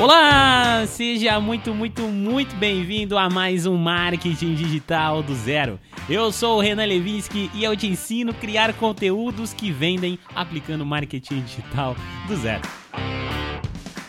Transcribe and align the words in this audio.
Olá, 0.00 0.86
seja 0.86 1.38
muito, 1.38 1.74
muito, 1.74 2.00
muito 2.04 2.56
bem-vindo 2.56 3.18
a 3.18 3.28
mais 3.28 3.66
um 3.66 3.76
Marketing 3.76 4.54
Digital 4.54 5.22
do 5.22 5.34
Zero. 5.34 5.78
Eu 6.08 6.32
sou 6.32 6.56
o 6.56 6.60
Renan 6.62 6.86
Levinsky 6.86 7.50
e 7.52 7.62
eu 7.62 7.76
te 7.76 7.86
ensino 7.86 8.30
a 8.30 8.34
criar 8.34 8.72
conteúdos 8.72 9.52
que 9.52 9.70
vendem 9.70 10.18
aplicando 10.34 10.86
marketing 10.86 11.42
digital 11.42 11.94
do 12.26 12.34
zero. 12.34 12.79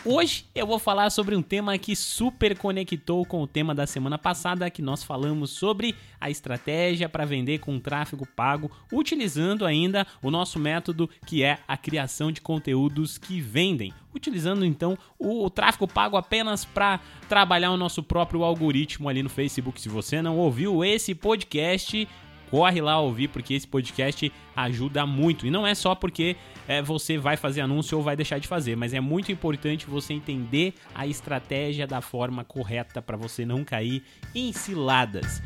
Hoje 0.04 0.46
eu 0.52 0.66
vou 0.66 0.80
falar 0.80 1.10
sobre 1.10 1.36
um 1.36 1.42
tema 1.42 1.78
que 1.78 1.94
super 1.94 2.58
conectou 2.58 3.24
com 3.24 3.40
o 3.40 3.46
tema 3.46 3.72
da 3.72 3.86
semana 3.86 4.18
passada, 4.18 4.68
que 4.68 4.82
nós 4.82 5.04
falamos 5.04 5.50
sobre 5.50 5.94
a 6.20 6.28
estratégia 6.28 7.08
para 7.08 7.24
vender 7.24 7.60
com 7.60 7.78
tráfego 7.78 8.26
pago, 8.26 8.68
utilizando 8.92 9.64
ainda 9.64 10.04
o 10.20 10.28
nosso 10.28 10.58
método 10.58 11.08
que 11.24 11.44
é 11.44 11.60
a 11.68 11.76
criação 11.76 12.32
de 12.32 12.40
conteúdos 12.40 13.16
que 13.16 13.40
vendem. 13.40 13.94
Utilizando 14.12 14.66
então 14.66 14.98
o, 15.16 15.44
o 15.44 15.48
tráfego 15.48 15.86
pago 15.86 16.16
apenas 16.16 16.64
para 16.64 16.98
trabalhar 17.28 17.70
o 17.70 17.76
nosso 17.76 18.02
próprio 18.02 18.42
algoritmo 18.42 19.08
ali 19.08 19.22
no 19.22 19.30
Facebook. 19.30 19.80
Se 19.80 19.88
você 19.88 20.20
não 20.20 20.36
ouviu 20.36 20.84
esse 20.84 21.14
podcast, 21.14 22.08
corre 22.52 22.82
lá 22.82 23.00
ouvir 23.00 23.28
porque 23.28 23.54
esse 23.54 23.66
podcast 23.66 24.30
ajuda 24.54 25.06
muito. 25.06 25.46
E 25.46 25.50
não 25.50 25.66
é 25.66 25.74
só 25.74 25.94
porque 25.94 26.36
é, 26.68 26.82
você 26.82 27.16
vai 27.16 27.34
fazer 27.34 27.62
anúncio 27.62 27.96
ou 27.96 28.04
vai 28.04 28.14
deixar 28.14 28.38
de 28.38 28.46
fazer, 28.46 28.76
mas 28.76 28.92
é 28.92 29.00
muito 29.00 29.32
importante 29.32 29.86
você 29.86 30.12
entender 30.12 30.74
a 30.94 31.06
estratégia 31.06 31.86
da 31.86 32.02
forma 32.02 32.44
correta 32.44 33.00
para 33.00 33.16
você 33.16 33.46
não 33.46 33.64
cair 33.64 34.02
em 34.34 34.52
ciladas. 34.52 35.40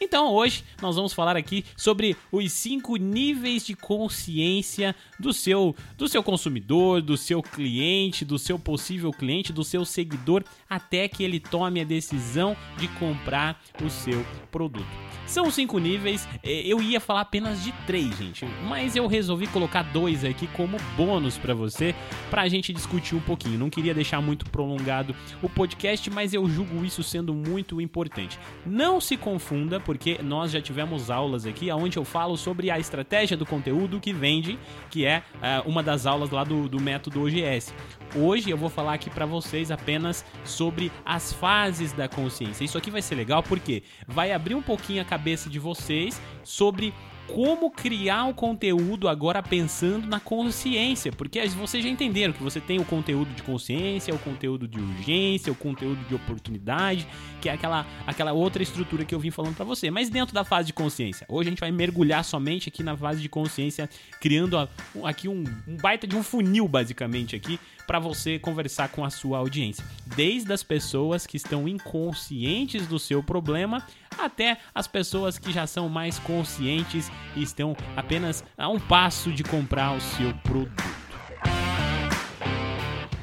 Então 0.00 0.32
hoje 0.32 0.64
nós 0.80 0.96
vamos 0.96 1.12
falar 1.12 1.36
aqui 1.36 1.62
sobre 1.76 2.16
os 2.32 2.52
cinco 2.52 2.96
níveis 2.96 3.66
de 3.66 3.74
consciência 3.74 4.96
do 5.20 5.34
seu, 5.34 5.76
do 5.98 6.08
seu 6.08 6.22
consumidor, 6.22 7.02
do 7.02 7.18
seu 7.18 7.42
cliente, 7.42 8.24
do 8.24 8.38
seu 8.38 8.58
possível 8.58 9.12
cliente, 9.12 9.52
do 9.52 9.62
seu 9.62 9.84
seguidor, 9.84 10.42
até 10.70 11.06
que 11.06 11.22
ele 11.22 11.38
tome 11.38 11.82
a 11.82 11.84
decisão 11.84 12.56
de 12.78 12.88
comprar 12.88 13.60
o 13.84 13.90
seu 13.90 14.24
produto. 14.50 15.07
São 15.28 15.50
cinco 15.50 15.78
níveis, 15.78 16.26
é, 16.42 16.62
eu 16.62 16.80
ia 16.80 16.98
falar 16.98 17.20
apenas 17.20 17.62
de 17.62 17.70
três, 17.86 18.16
gente, 18.16 18.46
mas 18.66 18.96
eu 18.96 19.06
resolvi 19.06 19.46
colocar 19.46 19.82
dois 19.82 20.24
aqui 20.24 20.46
como 20.48 20.78
bônus 20.96 21.36
para 21.36 21.52
você, 21.52 21.94
para 22.30 22.40
a 22.40 22.48
gente 22.48 22.72
discutir 22.72 23.14
um 23.14 23.20
pouquinho. 23.20 23.58
Não 23.58 23.68
queria 23.68 23.92
deixar 23.92 24.22
muito 24.22 24.48
prolongado 24.48 25.14
o 25.42 25.48
podcast, 25.48 26.08
mas 26.08 26.32
eu 26.32 26.48
julgo 26.48 26.82
isso 26.82 27.02
sendo 27.02 27.34
muito 27.34 27.78
importante. 27.78 28.38
Não 28.64 29.02
se 29.02 29.18
confunda, 29.18 29.78
porque 29.78 30.18
nós 30.22 30.50
já 30.50 30.62
tivemos 30.62 31.10
aulas 31.10 31.44
aqui 31.44 31.70
onde 31.70 31.98
eu 31.98 32.06
falo 32.06 32.34
sobre 32.38 32.70
a 32.70 32.78
estratégia 32.78 33.36
do 33.36 33.44
conteúdo 33.44 34.00
que 34.00 34.14
vende, 34.14 34.58
que 34.90 35.04
é 35.04 35.22
uh, 35.34 35.68
uma 35.68 35.82
das 35.82 36.06
aulas 36.06 36.30
lá 36.30 36.42
do, 36.42 36.70
do 36.70 36.80
método 36.80 37.22
OGS. 37.22 37.74
Hoje 38.16 38.48
eu 38.48 38.56
vou 38.56 38.70
falar 38.70 38.94
aqui 38.94 39.10
para 39.10 39.26
vocês 39.26 39.70
apenas 39.70 40.24
sobre 40.44 40.90
as 41.04 41.32
fases 41.32 41.92
da 41.92 42.08
consciência. 42.08 42.64
Isso 42.64 42.78
aqui 42.78 42.90
vai 42.90 43.02
ser 43.02 43.14
legal 43.14 43.42
porque 43.42 43.82
vai 44.06 44.32
abrir 44.32 44.54
um 44.54 44.62
pouquinho 44.62 45.02
a 45.02 45.04
cabeça 45.04 45.50
de 45.50 45.58
vocês 45.58 46.20
sobre 46.42 46.94
como 47.28 47.70
criar 47.70 48.24
o 48.24 48.32
conteúdo 48.32 49.06
agora 49.06 49.42
pensando 49.42 50.06
na 50.06 50.18
consciência, 50.18 51.12
porque 51.12 51.46
vocês 51.48 51.84
já 51.84 51.90
entenderam 51.90 52.32
que 52.32 52.42
você 52.42 52.58
tem 52.58 52.80
o 52.80 52.84
conteúdo 52.86 53.28
de 53.34 53.42
consciência, 53.42 54.14
o 54.14 54.18
conteúdo 54.18 54.66
de 54.66 54.80
urgência, 54.80 55.52
o 55.52 55.54
conteúdo 55.54 56.02
de 56.08 56.14
oportunidade, 56.14 57.06
que 57.42 57.50
é 57.50 57.52
aquela, 57.52 57.86
aquela 58.06 58.32
outra 58.32 58.62
estrutura 58.62 59.04
que 59.04 59.14
eu 59.14 59.20
vim 59.20 59.30
falando 59.30 59.54
para 59.54 59.64
você. 59.66 59.90
Mas 59.90 60.08
dentro 60.08 60.34
da 60.34 60.42
fase 60.42 60.68
de 60.68 60.72
consciência, 60.72 61.26
hoje 61.28 61.48
a 61.48 61.50
gente 61.50 61.60
vai 61.60 61.70
mergulhar 61.70 62.24
somente 62.24 62.70
aqui 62.70 62.82
na 62.82 62.96
fase 62.96 63.20
de 63.20 63.28
consciência, 63.28 63.90
criando 64.18 64.66
aqui 65.04 65.28
um, 65.28 65.44
um 65.68 65.76
baita 65.76 66.06
de 66.06 66.16
um 66.16 66.22
funil 66.22 66.66
basicamente 66.66 67.36
aqui 67.36 67.60
para 67.88 67.98
você 67.98 68.38
conversar 68.38 68.90
com 68.90 69.02
a 69.02 69.08
sua 69.08 69.38
audiência. 69.38 69.82
Desde 70.14 70.52
as 70.52 70.62
pessoas 70.62 71.26
que 71.26 71.38
estão 71.38 71.66
inconscientes 71.66 72.86
do 72.86 72.98
seu 72.98 73.22
problema 73.22 73.82
até 74.18 74.58
as 74.74 74.86
pessoas 74.86 75.38
que 75.38 75.50
já 75.50 75.66
são 75.66 75.88
mais 75.88 76.18
conscientes 76.18 77.10
e 77.34 77.42
estão 77.42 77.74
apenas 77.96 78.44
a 78.58 78.68
um 78.68 78.78
passo 78.78 79.32
de 79.32 79.42
comprar 79.42 79.96
o 79.96 80.00
seu 80.02 80.34
produto. 80.34 80.82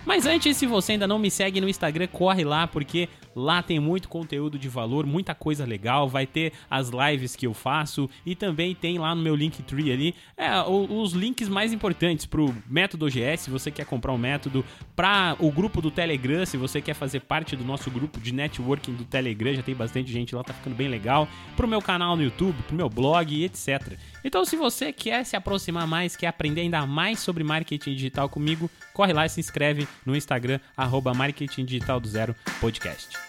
Mas 0.03 0.25
antes, 0.25 0.57
se 0.57 0.65
você 0.65 0.93
ainda 0.93 1.05
não 1.07 1.19
me 1.19 1.29
segue 1.29 1.61
no 1.61 1.69
Instagram, 1.69 2.07
corre 2.07 2.43
lá, 2.43 2.65
porque 2.65 3.07
lá 3.35 3.61
tem 3.61 3.79
muito 3.79 4.07
conteúdo 4.07 4.57
de 4.57 4.69
valor, 4.69 5.05
muita 5.05 5.35
coisa 5.35 5.65
legal. 5.65 6.07
Vai 6.07 6.25
ter 6.25 6.53
as 6.69 6.89
lives 6.89 7.35
que 7.35 7.45
eu 7.45 7.53
faço 7.53 8.09
e 8.25 8.35
também 8.35 8.73
tem 8.73 8.97
lá 8.97 9.13
no 9.13 9.21
meu 9.21 9.35
Linktree 9.35 9.91
ali 9.91 10.15
é, 10.37 10.61
os 10.61 11.13
links 11.13 11.47
mais 11.47 11.73
importantes 11.73 12.25
pro 12.25 12.53
método 12.67 13.05
OGS, 13.05 13.43
se 13.43 13.49
você 13.49 13.71
quer 13.71 13.85
comprar 13.85 14.11
um 14.11 14.17
método, 14.17 14.63
para 14.95 15.35
o 15.39 15.51
grupo 15.51 15.81
do 15.81 15.91
Telegram, 15.91 16.45
se 16.45 16.57
você 16.57 16.81
quer 16.81 16.93
fazer 16.93 17.21
parte 17.21 17.55
do 17.55 17.63
nosso 17.63 17.89
grupo 17.89 18.19
de 18.19 18.33
networking 18.33 18.93
do 18.93 19.05
Telegram, 19.05 19.53
já 19.53 19.61
tem 19.61 19.75
bastante 19.75 20.11
gente 20.11 20.35
lá, 20.35 20.43
tá 20.43 20.53
ficando 20.53 20.75
bem 20.75 20.87
legal. 20.87 21.27
Pro 21.55 21.67
meu 21.67 21.81
canal 21.81 22.15
no 22.15 22.23
YouTube, 22.23 22.55
pro 22.63 22.75
meu 22.75 22.89
blog 22.89 23.43
etc. 23.43 23.97
Então, 24.23 24.45
se 24.45 24.55
você 24.55 24.91
quer 24.91 25.23
se 25.25 25.35
aproximar 25.35 25.87
mais, 25.87 26.15
quer 26.15 26.27
aprender 26.27 26.61
ainda 26.61 26.85
mais 26.85 27.19
sobre 27.19 27.43
marketing 27.43 27.95
digital 27.95 28.29
comigo, 28.29 28.69
corre 28.93 29.13
lá 29.13 29.25
e 29.25 29.29
se 29.29 29.39
inscreve 29.39 29.87
no 30.05 30.15
Instagram, 30.15 30.59
arroba 30.75 31.13
Marketing 31.13 31.65
Digital 31.65 31.99
do 31.99 32.07
Zero 32.07 32.35
Podcast. 32.59 33.24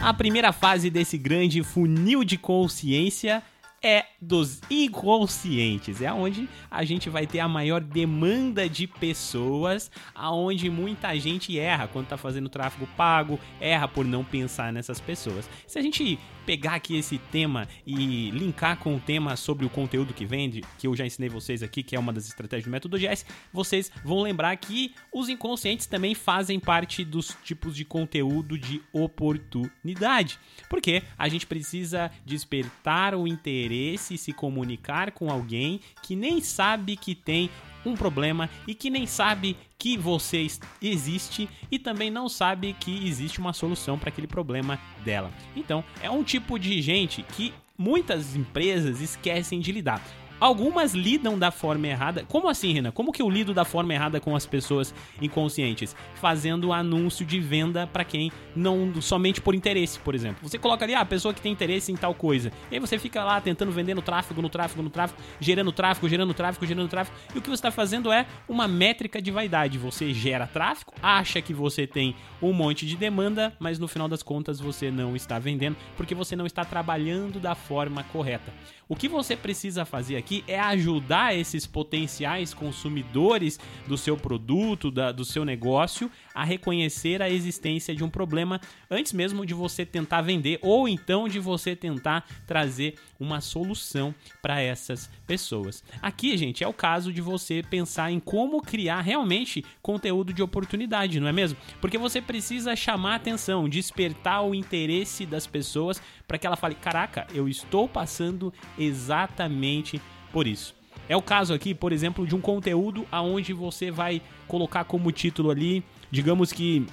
A 0.00 0.12
primeira 0.12 0.52
fase 0.52 0.90
desse 0.90 1.16
grande 1.16 1.62
funil 1.62 2.24
de 2.24 2.36
consciência 2.36 3.42
é 3.84 4.06
dos 4.18 4.62
inconscientes. 4.70 6.00
É 6.00 6.10
onde 6.10 6.48
a 6.70 6.82
gente 6.84 7.10
vai 7.10 7.26
ter 7.26 7.40
a 7.40 7.46
maior 7.46 7.82
demanda 7.82 8.66
de 8.66 8.86
pessoas, 8.86 9.90
aonde 10.14 10.70
muita 10.70 11.14
gente 11.18 11.58
erra 11.58 11.86
quando 11.86 12.06
está 12.06 12.16
fazendo 12.16 12.48
tráfego 12.48 12.88
pago, 12.96 13.38
erra 13.60 13.86
por 13.86 14.06
não 14.06 14.24
pensar 14.24 14.72
nessas 14.72 15.00
pessoas. 15.00 15.48
Se 15.66 15.78
a 15.78 15.82
gente 15.82 16.18
pegar 16.46 16.74
aqui 16.74 16.96
esse 16.96 17.18
tema 17.18 17.68
e 17.86 18.30
linkar 18.30 18.78
com 18.78 18.96
o 18.96 19.00
tema 19.00 19.36
sobre 19.36 19.64
o 19.66 19.70
conteúdo 19.70 20.14
que 20.14 20.24
vende, 20.24 20.62
que 20.78 20.86
eu 20.86 20.96
já 20.96 21.04
ensinei 21.04 21.28
vocês 21.28 21.62
aqui, 21.62 21.82
que 21.82 21.96
é 21.96 21.98
uma 21.98 22.12
das 22.12 22.26
estratégias 22.26 22.64
do 22.64 22.70
método 22.70 22.98
GS, 22.98 23.24
vocês 23.52 23.92
vão 24.02 24.22
lembrar 24.22 24.56
que 24.56 24.94
os 25.12 25.28
inconscientes 25.28 25.86
também 25.86 26.14
fazem 26.14 26.58
parte 26.58 27.04
dos 27.04 27.36
tipos 27.44 27.76
de 27.76 27.84
conteúdo 27.84 28.58
de 28.58 28.82
oportunidade. 28.92 30.38
Porque 30.70 31.02
a 31.18 31.28
gente 31.28 31.46
precisa 31.46 32.10
despertar 32.24 33.14
o 33.14 33.26
interesse 33.26 33.73
e 33.74 34.18
se 34.18 34.32
comunicar 34.32 35.12
com 35.12 35.30
alguém 35.30 35.80
que 36.02 36.14
nem 36.16 36.40
sabe 36.40 36.96
que 36.96 37.14
tem 37.14 37.50
um 37.84 37.94
problema 37.94 38.48
e 38.66 38.74
que 38.74 38.88
nem 38.88 39.06
sabe 39.06 39.56
que 39.78 39.96
você 39.96 40.46
existe 40.80 41.48
e 41.70 41.78
também 41.78 42.10
não 42.10 42.28
sabe 42.28 42.74
que 42.80 43.06
existe 43.06 43.38
uma 43.38 43.52
solução 43.52 43.98
para 43.98 44.08
aquele 44.08 44.26
problema 44.26 44.78
dela. 45.04 45.30
Então, 45.54 45.84
é 46.02 46.10
um 46.10 46.22
tipo 46.22 46.58
de 46.58 46.80
gente 46.80 47.22
que 47.22 47.52
muitas 47.76 48.34
empresas 48.34 49.00
esquecem 49.00 49.60
de 49.60 49.72
lidar. 49.72 50.02
Algumas 50.40 50.94
lidam 50.94 51.38
da 51.38 51.50
forma 51.50 51.86
errada. 51.86 52.24
Como 52.28 52.48
assim, 52.48 52.72
Renan? 52.72 52.90
Como 52.90 53.12
que 53.12 53.22
eu 53.22 53.30
lido 53.30 53.54
da 53.54 53.64
forma 53.64 53.94
errada 53.94 54.20
com 54.20 54.34
as 54.34 54.44
pessoas 54.44 54.94
inconscientes? 55.20 55.94
Fazendo 56.16 56.72
anúncio 56.72 57.24
de 57.24 57.40
venda 57.40 57.86
para 57.86 58.04
quem 58.04 58.30
não 58.54 59.00
somente 59.00 59.40
por 59.40 59.54
interesse, 59.54 59.98
por 59.98 60.14
exemplo. 60.14 60.48
Você 60.48 60.58
coloca 60.58 60.84
ali 60.84 60.94
ah, 60.94 61.00
a 61.00 61.04
pessoa 61.04 61.32
que 61.32 61.40
tem 61.40 61.52
interesse 61.52 61.92
em 61.92 61.96
tal 61.96 62.14
coisa. 62.14 62.52
E 62.70 62.74
aí 62.74 62.80
você 62.80 62.98
fica 62.98 63.22
lá 63.24 63.40
tentando 63.40 63.72
vender 63.72 63.94
no 63.94 64.02
tráfego, 64.02 64.42
no 64.42 64.48
tráfego, 64.48 64.82
no 64.82 64.90
tráfego, 64.90 65.20
gerando 65.40 65.72
tráfego, 65.72 66.08
gerando 66.08 66.34
tráfego, 66.34 66.66
gerando 66.66 66.88
tráfego. 66.88 67.16
E 67.34 67.38
o 67.38 67.42
que 67.42 67.48
você 67.48 67.54
está 67.54 67.70
fazendo 67.70 68.12
é 68.12 68.26
uma 68.48 68.66
métrica 68.66 69.22
de 69.22 69.30
vaidade. 69.30 69.78
Você 69.78 70.12
gera 70.12 70.46
tráfego, 70.46 70.92
acha 71.02 71.40
que 71.40 71.54
você 71.54 71.86
tem 71.86 72.14
um 72.42 72.52
monte 72.52 72.86
de 72.86 72.96
demanda, 72.96 73.54
mas 73.58 73.78
no 73.78 73.88
final 73.88 74.08
das 74.08 74.22
contas 74.22 74.60
você 74.60 74.90
não 74.90 75.14
está 75.14 75.38
vendendo 75.38 75.76
porque 75.96 76.14
você 76.14 76.34
não 76.34 76.46
está 76.46 76.64
trabalhando 76.64 77.38
da 77.38 77.54
forma 77.54 78.02
correta. 78.04 78.52
O 78.86 78.94
que 78.94 79.08
você 79.08 79.34
precisa 79.34 79.84
fazer 79.84 80.16
aqui 80.16 80.33
é 80.48 80.58
ajudar 80.58 81.36
esses 81.36 81.66
potenciais 81.66 82.54
consumidores 82.54 83.60
do 83.86 83.98
seu 83.98 84.16
produto, 84.16 84.90
da, 84.90 85.12
do 85.12 85.24
seu 85.24 85.44
negócio, 85.44 86.10
a 86.34 86.42
reconhecer 86.42 87.20
a 87.20 87.30
existência 87.30 87.94
de 87.94 88.02
um 88.02 88.10
problema 88.10 88.60
antes 88.90 89.12
mesmo 89.12 89.44
de 89.44 89.54
você 89.54 89.84
tentar 89.84 90.22
vender 90.22 90.58
ou 90.62 90.88
então 90.88 91.28
de 91.28 91.38
você 91.38 91.76
tentar 91.76 92.26
trazer 92.46 92.94
uma 93.18 93.40
solução 93.40 94.14
para 94.42 94.60
essas 94.60 95.08
pessoas. 95.26 95.84
Aqui, 96.02 96.36
gente, 96.36 96.64
é 96.64 96.68
o 96.68 96.72
caso 96.72 97.12
de 97.12 97.20
você 97.20 97.62
pensar 97.62 98.10
em 98.10 98.18
como 98.18 98.60
criar 98.60 99.00
realmente 99.00 99.64
conteúdo 99.80 100.32
de 100.32 100.42
oportunidade, 100.42 101.20
não 101.20 101.28
é 101.28 101.32
mesmo? 101.32 101.58
Porque 101.80 101.98
você 101.98 102.20
precisa 102.20 102.74
chamar 102.74 103.16
atenção, 103.16 103.68
despertar 103.68 104.42
o 104.42 104.54
interesse 104.54 105.24
das 105.26 105.46
pessoas 105.46 106.02
para 106.26 106.38
que 106.38 106.46
ela 106.46 106.56
fale: 106.56 106.74
"Caraca, 106.74 107.26
eu 107.32 107.48
estou 107.48 107.88
passando 107.88 108.52
exatamente 108.78 110.00
por 110.34 110.48
isso". 110.48 110.74
É 111.08 111.16
o 111.16 111.22
caso 111.22 111.54
aqui, 111.54 111.74
por 111.74 111.92
exemplo, 111.92 112.26
de 112.26 112.34
um 112.34 112.40
conteúdo 112.40 113.06
aonde 113.12 113.52
você 113.52 113.90
vai 113.90 114.20
colocar 114.48 114.84
como 114.84 115.12
título 115.12 115.50
ali, 115.50 115.84
digamos 116.10 116.52
que 116.52 116.86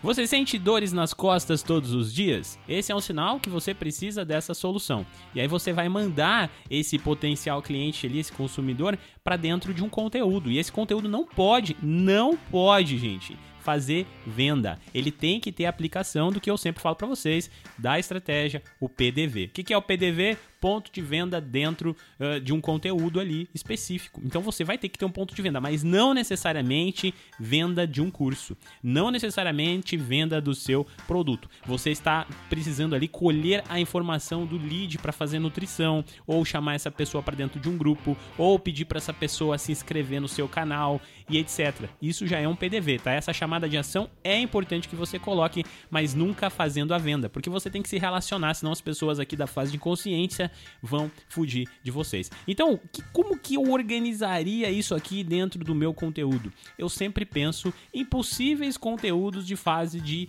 você 0.00 0.28
sente 0.28 0.56
dores 0.60 0.92
nas 0.92 1.12
costas 1.12 1.60
todos 1.60 1.92
os 1.92 2.14
dias? 2.14 2.56
Esse 2.68 2.92
é 2.92 2.94
um 2.94 3.00
sinal 3.00 3.40
que 3.40 3.50
você 3.50 3.74
precisa 3.74 4.24
dessa 4.24 4.54
solução. 4.54 5.04
E 5.34 5.40
aí 5.40 5.48
você 5.48 5.72
vai 5.72 5.88
mandar 5.88 6.52
esse 6.70 7.00
potencial 7.00 7.60
cliente 7.60 8.06
ali, 8.06 8.20
esse 8.20 8.30
consumidor, 8.30 8.96
para 9.24 9.36
dentro 9.36 9.74
de 9.74 9.82
um 9.82 9.88
conteúdo. 9.88 10.52
E 10.52 10.58
esse 10.58 10.70
conteúdo 10.70 11.08
não 11.08 11.24
pode, 11.24 11.76
não 11.82 12.36
pode, 12.36 12.96
gente, 12.96 13.36
fazer 13.68 14.06
venda. 14.26 14.78
Ele 14.94 15.10
tem 15.10 15.38
que 15.38 15.52
ter 15.52 15.66
aplicação 15.66 16.32
do 16.32 16.40
que 16.40 16.50
eu 16.50 16.56
sempre 16.56 16.80
falo 16.80 16.96
para 16.96 17.06
vocês, 17.06 17.50
da 17.76 17.98
estratégia, 17.98 18.62
o 18.80 18.88
PDV. 18.88 19.44
O 19.44 19.48
que, 19.50 19.62
que 19.62 19.74
é 19.74 19.76
o 19.76 19.82
PDV? 19.82 20.38
ponto 20.60 20.90
de 20.92 21.00
venda 21.00 21.40
dentro 21.40 21.96
uh, 22.18 22.40
de 22.40 22.52
um 22.52 22.60
conteúdo 22.60 23.20
ali 23.20 23.48
específico. 23.54 24.20
Então 24.24 24.42
você 24.42 24.64
vai 24.64 24.76
ter 24.76 24.88
que 24.88 24.98
ter 24.98 25.04
um 25.04 25.10
ponto 25.10 25.34
de 25.34 25.42
venda, 25.42 25.60
mas 25.60 25.82
não 25.82 26.12
necessariamente 26.12 27.14
venda 27.38 27.86
de 27.86 28.00
um 28.00 28.10
curso, 28.10 28.56
não 28.82 29.10
necessariamente 29.10 29.96
venda 29.96 30.40
do 30.40 30.54
seu 30.54 30.86
produto. 31.06 31.48
Você 31.66 31.90
está 31.90 32.26
precisando 32.48 32.94
ali 32.94 33.08
colher 33.08 33.64
a 33.68 33.78
informação 33.78 34.44
do 34.44 34.56
lead 34.56 34.98
para 34.98 35.12
fazer 35.12 35.38
nutrição, 35.38 36.04
ou 36.26 36.44
chamar 36.44 36.74
essa 36.74 36.90
pessoa 36.90 37.22
para 37.22 37.36
dentro 37.36 37.60
de 37.60 37.68
um 37.68 37.76
grupo, 37.76 38.16
ou 38.36 38.58
pedir 38.58 38.84
para 38.84 38.98
essa 38.98 39.12
pessoa 39.12 39.58
se 39.58 39.72
inscrever 39.72 40.20
no 40.20 40.28
seu 40.28 40.48
canal 40.48 41.00
e 41.28 41.38
etc. 41.38 41.88
Isso 42.00 42.26
já 42.26 42.38
é 42.38 42.48
um 42.48 42.56
PDV, 42.56 42.98
tá? 42.98 43.12
Essa 43.12 43.32
chamada 43.32 43.68
de 43.68 43.76
ação 43.76 44.08
é 44.22 44.38
importante 44.38 44.88
que 44.88 44.96
você 44.96 45.18
coloque, 45.18 45.64
mas 45.90 46.14
nunca 46.14 46.50
fazendo 46.50 46.94
a 46.94 46.98
venda, 46.98 47.28
porque 47.28 47.50
você 47.50 47.70
tem 47.70 47.82
que 47.82 47.88
se 47.88 47.98
relacionar, 47.98 48.54
senão 48.54 48.72
as 48.72 48.80
pessoas 48.80 49.18
aqui 49.18 49.36
da 49.36 49.46
fase 49.46 49.72
de 49.72 49.78
consciência 49.78 50.50
vão 50.82 51.10
fugir 51.28 51.68
de 51.82 51.90
vocês. 51.90 52.30
Então, 52.46 52.78
que, 52.92 53.02
como 53.12 53.38
que 53.38 53.54
eu 53.54 53.70
organizaria 53.70 54.70
isso 54.70 54.94
aqui 54.94 55.22
dentro 55.22 55.62
do 55.64 55.74
meu 55.74 55.92
conteúdo? 55.92 56.52
Eu 56.78 56.88
sempre 56.88 57.24
penso 57.24 57.72
em 57.92 58.04
possíveis 58.04 58.76
conteúdos 58.76 59.46
de 59.46 59.56
fase 59.56 60.00
de 60.00 60.28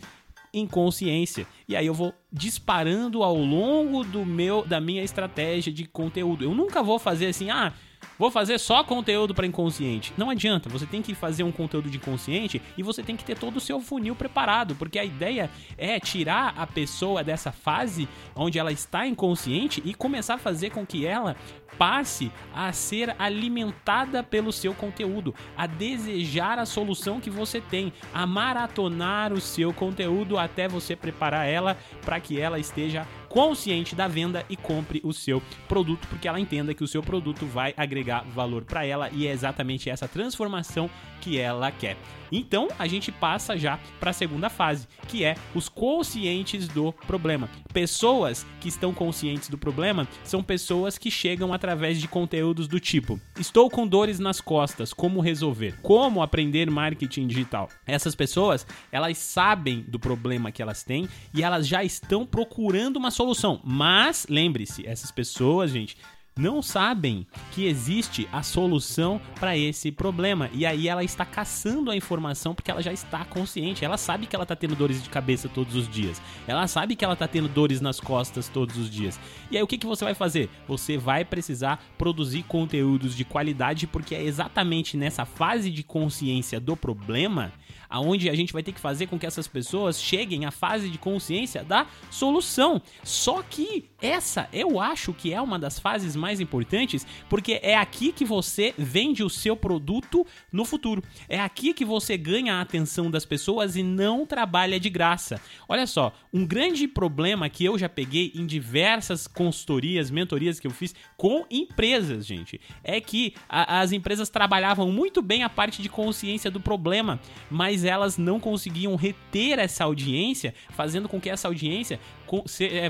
inconsciência. 0.54 1.46
E 1.68 1.76
aí 1.76 1.86
eu 1.86 1.94
vou 1.94 2.14
disparando 2.32 3.24
ao 3.24 3.36
longo 3.36 4.04
do 4.04 4.26
meu 4.26 4.66
da 4.66 4.82
minha 4.82 5.04
estratégia 5.04 5.72
de 5.72 5.86
conteúdo. 5.86 6.44
Eu 6.44 6.54
nunca 6.54 6.82
vou 6.82 7.00
fazer 7.00 7.28
assim, 7.28 7.50
ah, 7.50 7.74
Vou 8.20 8.30
fazer 8.30 8.60
só 8.60 8.84
conteúdo 8.84 9.34
para 9.34 9.48
inconsciente. 9.48 10.14
Não 10.18 10.30
adianta, 10.30 10.68
você 10.68 10.86
tem 10.86 11.02
que 11.02 11.16
fazer 11.16 11.44
um 11.44 11.54
conteúdo 11.54 11.90
de 11.90 11.96
inconsciente 11.96 12.62
e 12.78 12.84
você 12.84 13.02
tem 13.02 13.16
que 13.16 13.24
ter 13.24 13.38
todo 13.38 13.56
o 13.56 13.62
seu 13.62 13.80
funil 13.80 14.14
preparado, 14.14 14.76
porque 14.76 15.00
a 15.00 15.06
ideia 15.06 15.50
é 15.78 16.02
tirar 16.02 16.54
a 16.58 16.68
pessoa 16.68 17.24
dessa 17.24 17.54
fase 17.54 18.10
onde 18.36 18.60
ela 18.60 18.74
está 18.74 19.08
inconsciente 19.08 19.82
e 19.86 19.94
começar 19.94 20.34
a 20.34 20.38
fazer 20.38 20.72
com 20.72 20.86
que 20.86 21.06
ela 21.06 21.38
passe 21.78 22.30
a 22.54 22.74
ser 22.74 23.16
alimentada 23.18 24.22
pelo 24.22 24.52
seu 24.52 24.74
conteúdo, 24.74 25.34
a 25.56 25.66
desejar 25.66 26.60
a 26.60 26.66
solução 26.66 27.22
que 27.22 27.30
você 27.30 27.62
tem, 27.62 27.94
a 28.14 28.28
maratonar 28.28 29.32
o 29.32 29.40
seu 29.40 29.74
conteúdo 29.74 30.38
até 30.38 30.68
você 30.68 30.94
preparar 30.94 31.48
ela 31.48 31.78
para 32.02 32.20
que 32.20 32.38
ela 32.38 32.60
esteja 32.60 33.08
consciente 33.30 33.96
da 33.96 34.08
venda 34.08 34.44
e 34.50 34.58
compre 34.58 35.00
o 35.04 35.14
seu 35.14 35.42
produto, 35.68 36.08
porque 36.08 36.28
ela 36.28 36.40
entenda 36.40 36.74
que 36.74 36.84
o 36.84 36.88
seu 36.88 37.02
produto 37.02 37.46
vai 37.46 37.74
agregar 37.78 38.26
valor 38.34 38.66
para 38.66 38.86
ela 38.86 39.10
e 39.12 39.28
é 39.28 39.32
exatamente 39.32 39.90
essa 39.90 40.08
transformação 40.08 40.90
que 41.22 41.38
ela 41.38 41.72
quer. 41.72 41.98
Então 42.32 42.68
a 42.78 42.88
gente 42.88 43.12
passa 43.12 43.58
já 43.58 43.80
para 44.00 44.12
a 44.12 44.14
segunda 44.14 44.50
fase, 44.50 44.88
que 45.08 45.24
é 45.24 45.36
os 45.54 45.68
conscientes 45.68 46.68
do 46.68 46.94
problema. 47.08 47.50
Pessoas 47.74 48.46
que 48.60 48.68
estão 48.68 48.94
conscientes 48.94 49.50
do 49.50 49.58
problema 49.58 50.08
são 50.24 50.44
pessoas 50.44 50.98
que 50.98 51.10
chegam 51.10 51.54
através 51.54 52.00
de 52.00 52.08
conteúdos 52.08 52.68
do 52.68 52.80
tipo: 52.80 53.20
Estou 53.40 53.70
com 53.70 53.88
dores 53.88 54.20
nas 54.20 54.40
costas, 54.40 54.94
como 54.94 55.22
resolver? 55.22 55.80
Como 55.82 56.22
aprender 56.22 56.70
marketing 56.70 57.28
digital? 57.28 57.70
Essas 57.86 58.16
pessoas, 58.16 58.66
elas 58.92 59.18
sabem 59.18 59.82
do 59.88 60.00
problema 60.00 60.52
que 60.52 60.62
elas 60.62 60.84
têm 60.84 61.08
e 61.34 61.44
elas 61.44 61.68
já 61.68 61.84
estão 61.84 62.26
procurando 62.26 62.98
uma 62.98 63.12
solução. 63.20 63.60
Mas 63.66 64.26
lembre-se, 64.30 64.88
essas 64.88 65.12
pessoas, 65.12 65.72
gente, 65.72 65.98
não 66.38 66.62
sabem 66.62 67.28
que 67.52 67.66
existe 67.66 68.30
a 68.32 68.42
solução 68.42 69.20
para 69.38 69.58
esse 69.58 69.92
problema. 69.92 70.50
E 70.54 70.66
aí 70.66 70.88
ela 70.88 71.04
está 71.04 71.26
caçando 71.26 71.92
a 71.92 71.98
informação 71.98 72.56
porque 72.56 72.72
ela 72.72 72.82
já 72.82 72.94
está 72.94 73.26
consciente. 73.26 73.84
Ela 73.84 73.98
sabe 73.98 74.26
que 74.26 74.34
ela 74.34 74.44
está 74.44 74.56
tendo 74.56 74.74
dores 74.74 75.04
de 75.04 75.10
cabeça 75.10 75.50
todos 75.50 75.76
os 75.76 75.90
dias. 75.90 76.22
Ela 76.48 76.66
sabe 76.66 76.96
que 76.96 77.04
ela 77.04 77.14
está 77.14 77.28
tendo 77.28 77.50
dores 77.50 77.82
nas 77.82 78.00
costas 78.00 78.48
todos 78.48 78.78
os 78.78 78.90
dias. 78.90 79.20
E 79.52 79.58
aí 79.58 79.64
o 79.64 79.68
que, 79.68 79.78
que 79.78 79.86
você 79.86 80.06
vai 80.06 80.14
fazer? 80.14 80.50
Você 80.66 80.98
vai 80.98 81.26
precisar 81.26 81.84
produzir 81.98 82.44
conteúdos 82.44 83.18
de 83.18 83.26
qualidade 83.26 83.86
porque 83.86 84.16
é 84.16 84.24
exatamente 84.24 84.96
nessa 84.96 85.26
fase 85.26 85.70
de 85.70 85.84
consciência 85.84 86.58
do 86.58 86.78
problema 86.78 87.52
aonde 87.90 88.30
a 88.30 88.36
gente 88.36 88.54
vai 88.54 88.62
ter 88.62 88.72
que 88.72 88.80
fazer 88.80 89.08
com 89.08 89.18
que 89.18 89.26
essas 89.26 89.48
pessoas 89.48 90.02
cheguem 90.02 90.46
à 90.46 90.52
fase 90.52 90.90
de 90.90 90.98
consciência 90.98 91.64
da 91.64 91.88
solução. 92.12 92.82
Só 93.04 93.42
que 93.42 93.90
essa 94.02 94.48
eu 94.54 94.80
acho 94.80 95.14
que 95.14 95.34
é 95.34 95.42
uma 95.42 95.58
das 95.58 95.80
fases 95.80 96.16
mais 96.16 96.40
importantes, 96.40 97.06
porque 97.28 97.60
é 97.64 97.76
aqui 97.76 98.12
que 98.12 98.26
você 98.26 98.74
vende 98.78 99.24
o 99.24 99.30
seu 99.30 99.56
produto 99.56 100.26
no 100.52 100.66
futuro. 100.66 101.04
É 101.28 101.40
aqui 101.40 101.74
que 101.74 101.86
você 101.86 102.18
ganha 102.18 102.56
a 102.56 102.62
atenção 102.62 103.10
das 103.10 103.26
pessoas 103.26 103.76
e 103.76 103.84
não 103.84 104.26
trabalha 104.26 104.80
de 104.80 104.90
graça. 104.90 105.42
Olha 105.68 105.88
só, 105.88 106.14
um 106.34 106.46
grande 106.46 106.88
problema 106.88 107.50
que 107.50 107.66
eu 107.66 107.78
já 107.78 107.90
peguei 107.90 108.32
em 108.36 108.46
diversas 108.46 109.28
consultorias, 109.28 110.12
mentorias 110.12 110.60
que 110.60 110.68
eu 110.68 110.72
fiz 110.72 110.94
com 111.18 111.46
empresas, 111.50 112.26
gente, 112.26 112.60
é 112.84 113.02
que 113.02 113.34
a, 113.48 113.80
as 113.80 113.92
empresas 113.92 114.30
trabalhavam 114.30 114.92
muito 114.92 115.22
bem 115.22 115.44
a 115.44 115.50
parte 115.50 115.82
de 115.82 115.90
consciência 115.90 116.52
do 116.52 116.60
problema, 116.60 117.20
mas 117.50 117.79
mas 117.80 117.86
elas 117.86 118.18
não 118.18 118.40
conseguiam 118.40 118.96
reter 118.96 119.58
essa 119.58 119.86
audiência, 119.86 120.54
fazendo 120.72 121.08
com 121.08 121.20
que 121.20 121.30
essa 121.30 121.48
audiência 121.48 122.00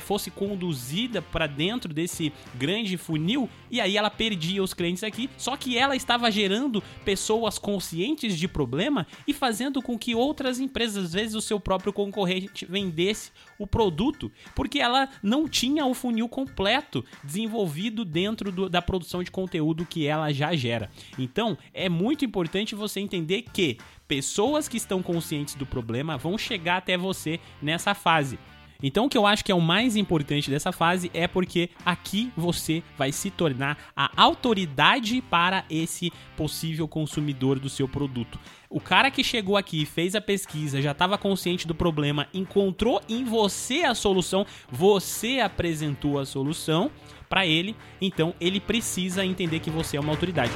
fosse 0.01 0.31
conduzida 0.31 1.21
para 1.21 1.47
dentro 1.47 1.93
desse 1.93 2.31
grande 2.55 2.97
funil 2.97 3.49
e 3.71 3.79
aí 3.79 3.97
ela 3.97 4.09
perdia 4.09 4.63
os 4.63 4.73
clientes 4.73 5.03
aqui. 5.03 5.29
Só 5.37 5.55
que 5.55 5.77
ela 5.77 5.95
estava 5.95 6.29
gerando 6.31 6.83
pessoas 7.05 7.57
conscientes 7.57 8.37
de 8.37 8.47
problema 8.47 9.05
e 9.27 9.33
fazendo 9.33 9.81
com 9.81 9.97
que 9.97 10.15
outras 10.15 10.59
empresas, 10.59 11.05
às 11.05 11.13
vezes 11.13 11.35
o 11.35 11.41
seu 11.41 11.59
próprio 11.59 11.93
concorrente, 11.93 12.65
vendesse 12.65 13.31
o 13.57 13.67
produto, 13.67 14.31
porque 14.55 14.79
ela 14.79 15.09
não 15.21 15.47
tinha 15.47 15.85
o 15.85 15.93
funil 15.93 16.27
completo 16.27 17.03
desenvolvido 17.23 18.03
dentro 18.03 18.51
do, 18.51 18.69
da 18.69 18.81
produção 18.81 19.23
de 19.23 19.31
conteúdo 19.31 19.85
que 19.85 20.07
ela 20.07 20.31
já 20.31 20.55
gera. 20.55 20.89
Então 21.17 21.57
é 21.73 21.89
muito 21.89 22.25
importante 22.25 22.75
você 22.75 22.99
entender 22.99 23.43
que 23.53 23.77
pessoas 24.07 24.67
que 24.67 24.77
estão 24.77 25.03
conscientes 25.03 25.55
do 25.55 25.65
problema 25.65 26.17
vão 26.17 26.37
chegar 26.37 26.77
até 26.77 26.97
você 26.97 27.39
nessa 27.61 27.93
fase. 27.93 28.39
Então, 28.81 29.05
o 29.05 29.09
que 29.09 29.17
eu 29.17 29.27
acho 29.27 29.43
que 29.43 29.51
é 29.51 29.55
o 29.55 29.59
mais 29.59 29.97
importante 29.97 30.49
dessa 30.49 30.71
fase 30.71 31.11
é 31.13 31.27
porque 31.27 31.69
aqui 31.85 32.31
você 32.35 32.81
vai 32.97 33.11
se 33.11 33.29
tornar 33.29 33.77
a 33.93 34.09
autoridade 34.15 35.21
para 35.21 35.65
esse 35.69 36.13
possível 36.37 36.87
consumidor 36.87 37.59
do 37.59 37.69
seu 37.69 37.89
produto. 37.89 38.39
O 38.69 38.79
cara 38.79 39.11
que 39.11 39.21
chegou 39.21 39.57
aqui, 39.57 39.85
fez 39.85 40.15
a 40.15 40.21
pesquisa, 40.21 40.81
já 40.81 40.91
estava 40.91 41.17
consciente 41.17 41.67
do 41.67 41.75
problema, 41.75 42.27
encontrou 42.33 43.01
em 43.09 43.25
você 43.25 43.83
a 43.83 43.93
solução, 43.93 44.45
você 44.71 45.39
apresentou 45.39 46.17
a 46.17 46.25
solução 46.25 46.89
para 47.27 47.45
ele, 47.45 47.75
então 47.99 48.33
ele 48.39 48.61
precisa 48.61 49.25
entender 49.25 49.59
que 49.59 49.69
você 49.69 49.97
é 49.97 49.99
uma 49.99 50.13
autoridade. 50.13 50.53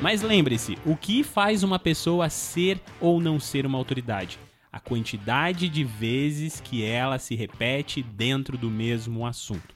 Mas 0.00 0.22
lembre-se, 0.22 0.78
o 0.86 0.96
que 0.96 1.22
faz 1.22 1.62
uma 1.62 1.78
pessoa 1.78 2.30
ser 2.30 2.80
ou 2.98 3.20
não 3.20 3.38
ser 3.38 3.66
uma 3.66 3.76
autoridade? 3.76 4.38
A 4.72 4.78
quantidade 4.78 5.68
de 5.68 5.84
vezes 5.84 6.60
que 6.60 6.84
ela 6.84 7.18
se 7.18 7.34
repete 7.34 8.02
dentro 8.02 8.56
do 8.56 8.70
mesmo 8.70 9.26
assunto. 9.26 9.74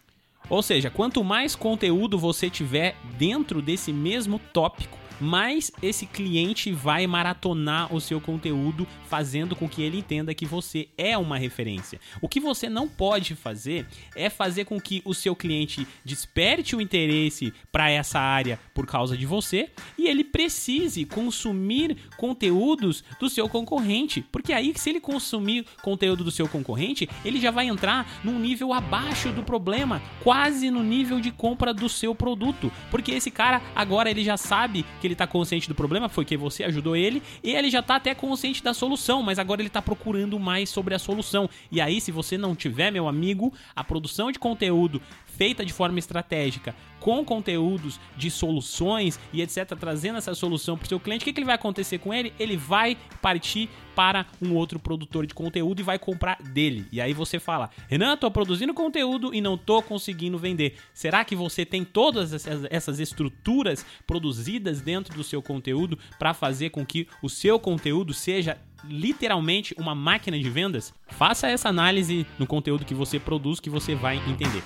Ou 0.49 0.63
seja, 0.63 0.91
quanto 0.91 1.25
mais 1.25 1.57
conteúdo 1.57 2.19
você 2.19 2.51
tiver 2.51 2.97
dentro 3.19 3.63
desse 3.63 3.93
mesmo 3.93 4.39
tópico, 4.39 4.99
mais 5.21 5.71
esse 5.83 6.07
cliente 6.07 6.73
vai 6.73 7.07
maratonar 7.07 7.95
o 7.95 8.01
seu 8.01 8.21
conteúdo, 8.21 8.87
fazendo 9.09 9.55
com 9.55 9.69
que 9.69 9.83
ele 9.83 9.99
entenda 9.99 10.35
que 10.35 10.47
você 10.47 10.89
é 10.99 11.17
uma 11.17 11.39
referência. 11.39 12.01
O 12.21 12.29
que 12.29 12.41
você 12.41 12.69
não 12.69 12.89
pode 12.89 13.35
fazer 13.35 13.87
é 14.15 14.29
fazer 14.29 14.65
com 14.65 14.81
que 14.81 15.03
o 15.05 15.15
seu 15.15 15.35
cliente 15.35 15.87
desperte 16.05 16.75
o 16.75 16.81
interesse 16.81 17.53
para 17.71 17.91
essa 17.91 18.19
área 18.19 18.59
por 18.75 18.87
causa 18.87 19.17
de 19.17 19.27
você 19.27 19.71
e 19.97 20.09
ele 20.09 20.24
precise 20.35 21.05
consumir 21.05 21.97
conteúdos 22.17 23.05
do 23.21 23.31
seu 23.31 23.49
concorrente, 23.49 24.21
porque 24.33 24.53
aí 24.53 24.73
se 24.75 24.91
ele 24.91 24.99
consumir 24.99 25.65
conteúdo 25.81 26.25
do 26.25 26.31
seu 26.33 26.49
concorrente, 26.49 27.09
ele 27.25 27.41
já 27.41 27.53
vai 27.53 27.69
entrar 27.69 28.21
num 28.25 28.37
nível 28.37 28.73
abaixo 28.73 29.31
do 29.31 29.45
problema, 29.45 30.03
quase 30.25 30.73
no 30.73 30.83
nível 30.83 31.21
de 31.21 31.31
compra 31.31 31.73
do 31.73 31.89
seu 31.89 32.17
produto, 32.17 32.73
porque 32.91 33.13
esse 33.13 33.31
cara 33.31 33.63
agora 33.77 34.11
ele 34.11 34.25
já 34.25 34.37
sabe 34.37 34.85
que 35.01 35.07
ele 35.07 35.15
tá 35.15 35.25
consciente 35.25 35.69
do 35.69 35.75
problema, 35.75 36.09
foi 36.09 36.25
que 36.25 36.37
você 36.37 36.65
ajudou 36.65 36.97
ele, 36.97 37.23
e 37.41 37.53
ele 37.53 37.71
já 37.71 37.81
tá 37.81 37.95
até 37.95 38.13
consciente 38.13 38.61
da 38.61 38.75
solução, 38.75 39.23
mas 39.23 39.39
agora 39.39 39.63
ele 39.63 39.71
tá 39.71 39.81
procurando 39.81 40.37
mais 40.41 40.69
sobre 40.69 40.97
a 40.97 40.99
solução. 40.99 41.49
E 41.71 41.81
aí, 41.81 42.01
se 42.01 42.11
você 42.11 42.37
não 42.37 42.57
tiver, 42.57 42.91
meu 42.91 43.07
amigo, 43.07 43.53
a 43.77 43.85
produção 43.85 44.33
de 44.33 44.41
conteúdo 44.41 45.01
feita 45.37 45.65
de 45.65 45.73
forma 45.73 45.99
estratégica, 45.99 46.75
com 47.01 47.25
conteúdos 47.25 48.01
de 48.17 48.31
soluções 48.31 49.19
e 49.33 49.43
etc, 49.43 49.77
trazendo 49.79 50.19
essa 50.19 50.35
solução 50.35 50.77
para 50.77 50.87
o 50.87 50.89
seu 50.89 51.01
cliente, 51.01 51.23
o 51.23 51.25
que, 51.27 51.33
que 51.33 51.45
vai 51.45 51.55
acontecer 51.55 51.99
com 51.99 52.15
ele? 52.15 52.33
Ele 52.39 52.57
vai 52.57 52.97
partir 53.21 53.69
para 53.95 54.27
um 54.41 54.55
outro 54.55 54.79
produtor 54.79 55.27
de 55.27 55.35
conteúdo 55.35 55.81
e 55.81 55.83
vai 55.83 55.99
comprar 55.99 56.41
dele. 56.43 56.87
E 56.93 57.01
aí 57.01 57.13
você 57.13 57.39
fala: 57.39 57.71
Renan, 57.89 58.15
estou 58.15 58.31
produzindo 58.31 58.75
conteúdo 58.75 59.35
e 59.35 59.41
não 59.41 59.55
estou 59.55 59.83
conseguindo 59.83 60.39
vender. 60.39 60.77
Será 60.93 61.25
que 61.25 61.37
você 61.37 61.65
tem 61.65 61.85
todas 61.85 62.47
essas 62.71 63.01
estruturas 63.01 63.85
produzidas 64.07 64.81
dentro 64.81 65.15
do 65.15 65.25
seu 65.25 65.43
conteúdo 65.43 65.99
para 66.19 66.35
fazer 66.35 66.71
com 66.71 66.85
que 66.85 67.09
o 67.23 67.29
seu 67.29 67.59
conteúdo 67.59 68.13
seja 68.13 68.59
literalmente 68.85 69.75
uma 69.79 69.95
máquina 69.95 70.39
de 70.39 70.51
vendas? 70.51 70.93
Faça 71.09 71.49
essa 71.49 71.69
análise 71.69 72.27
no 72.39 72.47
conteúdo 72.47 72.85
que 72.85 72.95
você 72.95 73.19
produz 73.19 73.61
que 73.61 73.71
você 73.71 73.95
vai 73.95 74.17
entender. 74.29 74.63